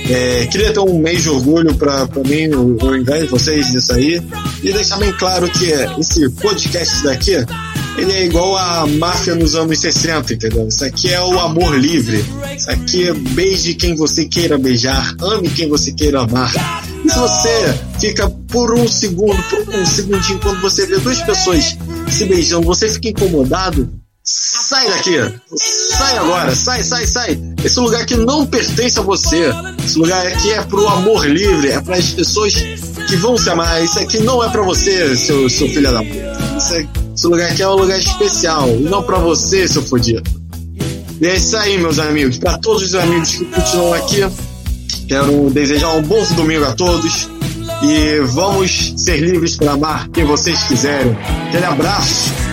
É, 0.09 0.47
queria 0.47 0.73
ter 0.73 0.81
um 0.81 0.99
mês 0.99 1.23
de 1.23 1.31
orgulho 1.31 1.75
para 1.75 2.07
mim, 2.25 2.49
ao 2.81 2.97
invés 2.97 3.23
de 3.23 3.29
vocês 3.29 3.73
nisso 3.73 3.93
aí. 3.93 4.23
E 4.63 4.73
deixar 4.73 4.99
bem 4.99 5.13
claro 5.13 5.49
que 5.51 5.67
esse 5.99 6.29
podcast 6.31 7.03
daqui, 7.03 7.33
ele 7.97 8.13
é 8.13 8.25
igual 8.25 8.57
a 8.57 8.87
máfia 8.87 9.35
nos 9.35 9.55
anos 9.55 9.79
60, 9.79 10.35
entendeu? 10.35 10.69
Isso 10.69 10.85
aqui 10.85 11.13
é 11.13 11.21
o 11.21 11.39
amor 11.41 11.77
livre. 11.79 12.25
Isso 12.57 12.71
aqui 12.71 13.09
é 13.09 13.13
beije 13.13 13.75
quem 13.75 13.97
você 13.97 14.27
queira 14.27 14.57
beijar, 14.57 15.15
ame 15.21 15.51
quem 15.51 15.69
você 15.69 15.93
queira 15.93 16.21
amar. 16.21 16.53
E 17.05 17.11
se 17.11 17.19
você 17.19 17.75
fica 17.99 18.31
por 18.49 18.75
um 18.75 18.87
segundo, 18.87 19.43
por 19.45 19.75
um 19.75 19.85
segundinho, 19.87 20.39
quando 20.41 20.61
você 20.61 20.87
vê 20.87 20.99
duas 20.99 21.21
pessoas 21.23 21.77
se 22.11 22.25
beijando, 22.27 22.67
você 22.67 22.89
fica 22.89 23.09
incomodado, 23.09 23.91
Sai 24.29 24.89
daqui! 24.89 25.41
Sai 25.57 26.19
agora! 26.19 26.53
Sai, 26.53 26.83
sai, 26.83 27.07
sai! 27.07 27.56
Esse 27.67 27.81
lugar 27.81 28.03
aqui 28.03 28.15
não 28.15 28.47
pertence 28.47 28.97
a 28.97 29.03
você. 29.03 29.51
Esse 29.85 29.99
lugar 29.99 30.25
aqui 30.25 30.53
é 30.53 30.63
pro 30.63 30.87
amor 30.87 31.27
livre, 31.27 31.71
é 31.71 31.81
para 31.81 31.97
as 31.97 32.11
pessoas 32.11 32.55
que 32.55 33.17
vão 33.17 33.37
se 33.37 33.51
amar. 33.51 33.83
Isso 33.83 33.99
aqui 33.99 34.21
não 34.21 34.43
é 34.43 34.49
para 34.49 34.63
você, 34.63 35.17
seu, 35.17 35.51
seu 35.51 35.69
filho 35.69 35.91
da 35.91 35.99
puta. 36.01 36.57
Esse, 36.57 36.89
esse 37.13 37.27
lugar 37.27 37.51
aqui 37.51 37.63
é 37.63 37.69
um 37.69 37.75
lugar 37.75 37.99
especial, 37.99 38.69
e 38.69 38.85
não 38.85 39.03
para 39.03 39.19
você, 39.19 39.67
seu 39.67 39.83
fodido. 39.83 40.23
E 41.21 41.27
é 41.27 41.35
isso 41.35 41.57
aí, 41.57 41.77
meus 41.77 41.99
amigos. 41.99 42.39
Para 42.39 42.57
todos 42.59 42.85
os 42.85 42.95
amigos 42.95 43.35
que 43.35 43.45
continuam 43.47 43.95
aqui, 43.95 44.25
quero 45.09 45.51
desejar 45.51 45.93
um 45.95 46.03
bom 46.03 46.25
domingo 46.37 46.67
a 46.67 46.73
todos. 46.73 47.29
E 47.83 48.21
vamos 48.27 48.95
ser 48.97 49.17
livres 49.17 49.57
para 49.57 49.73
amar 49.73 50.09
quem 50.11 50.25
vocês 50.25 50.63
quiserem. 50.63 51.19
Aquele 51.49 51.65
abraço! 51.65 52.46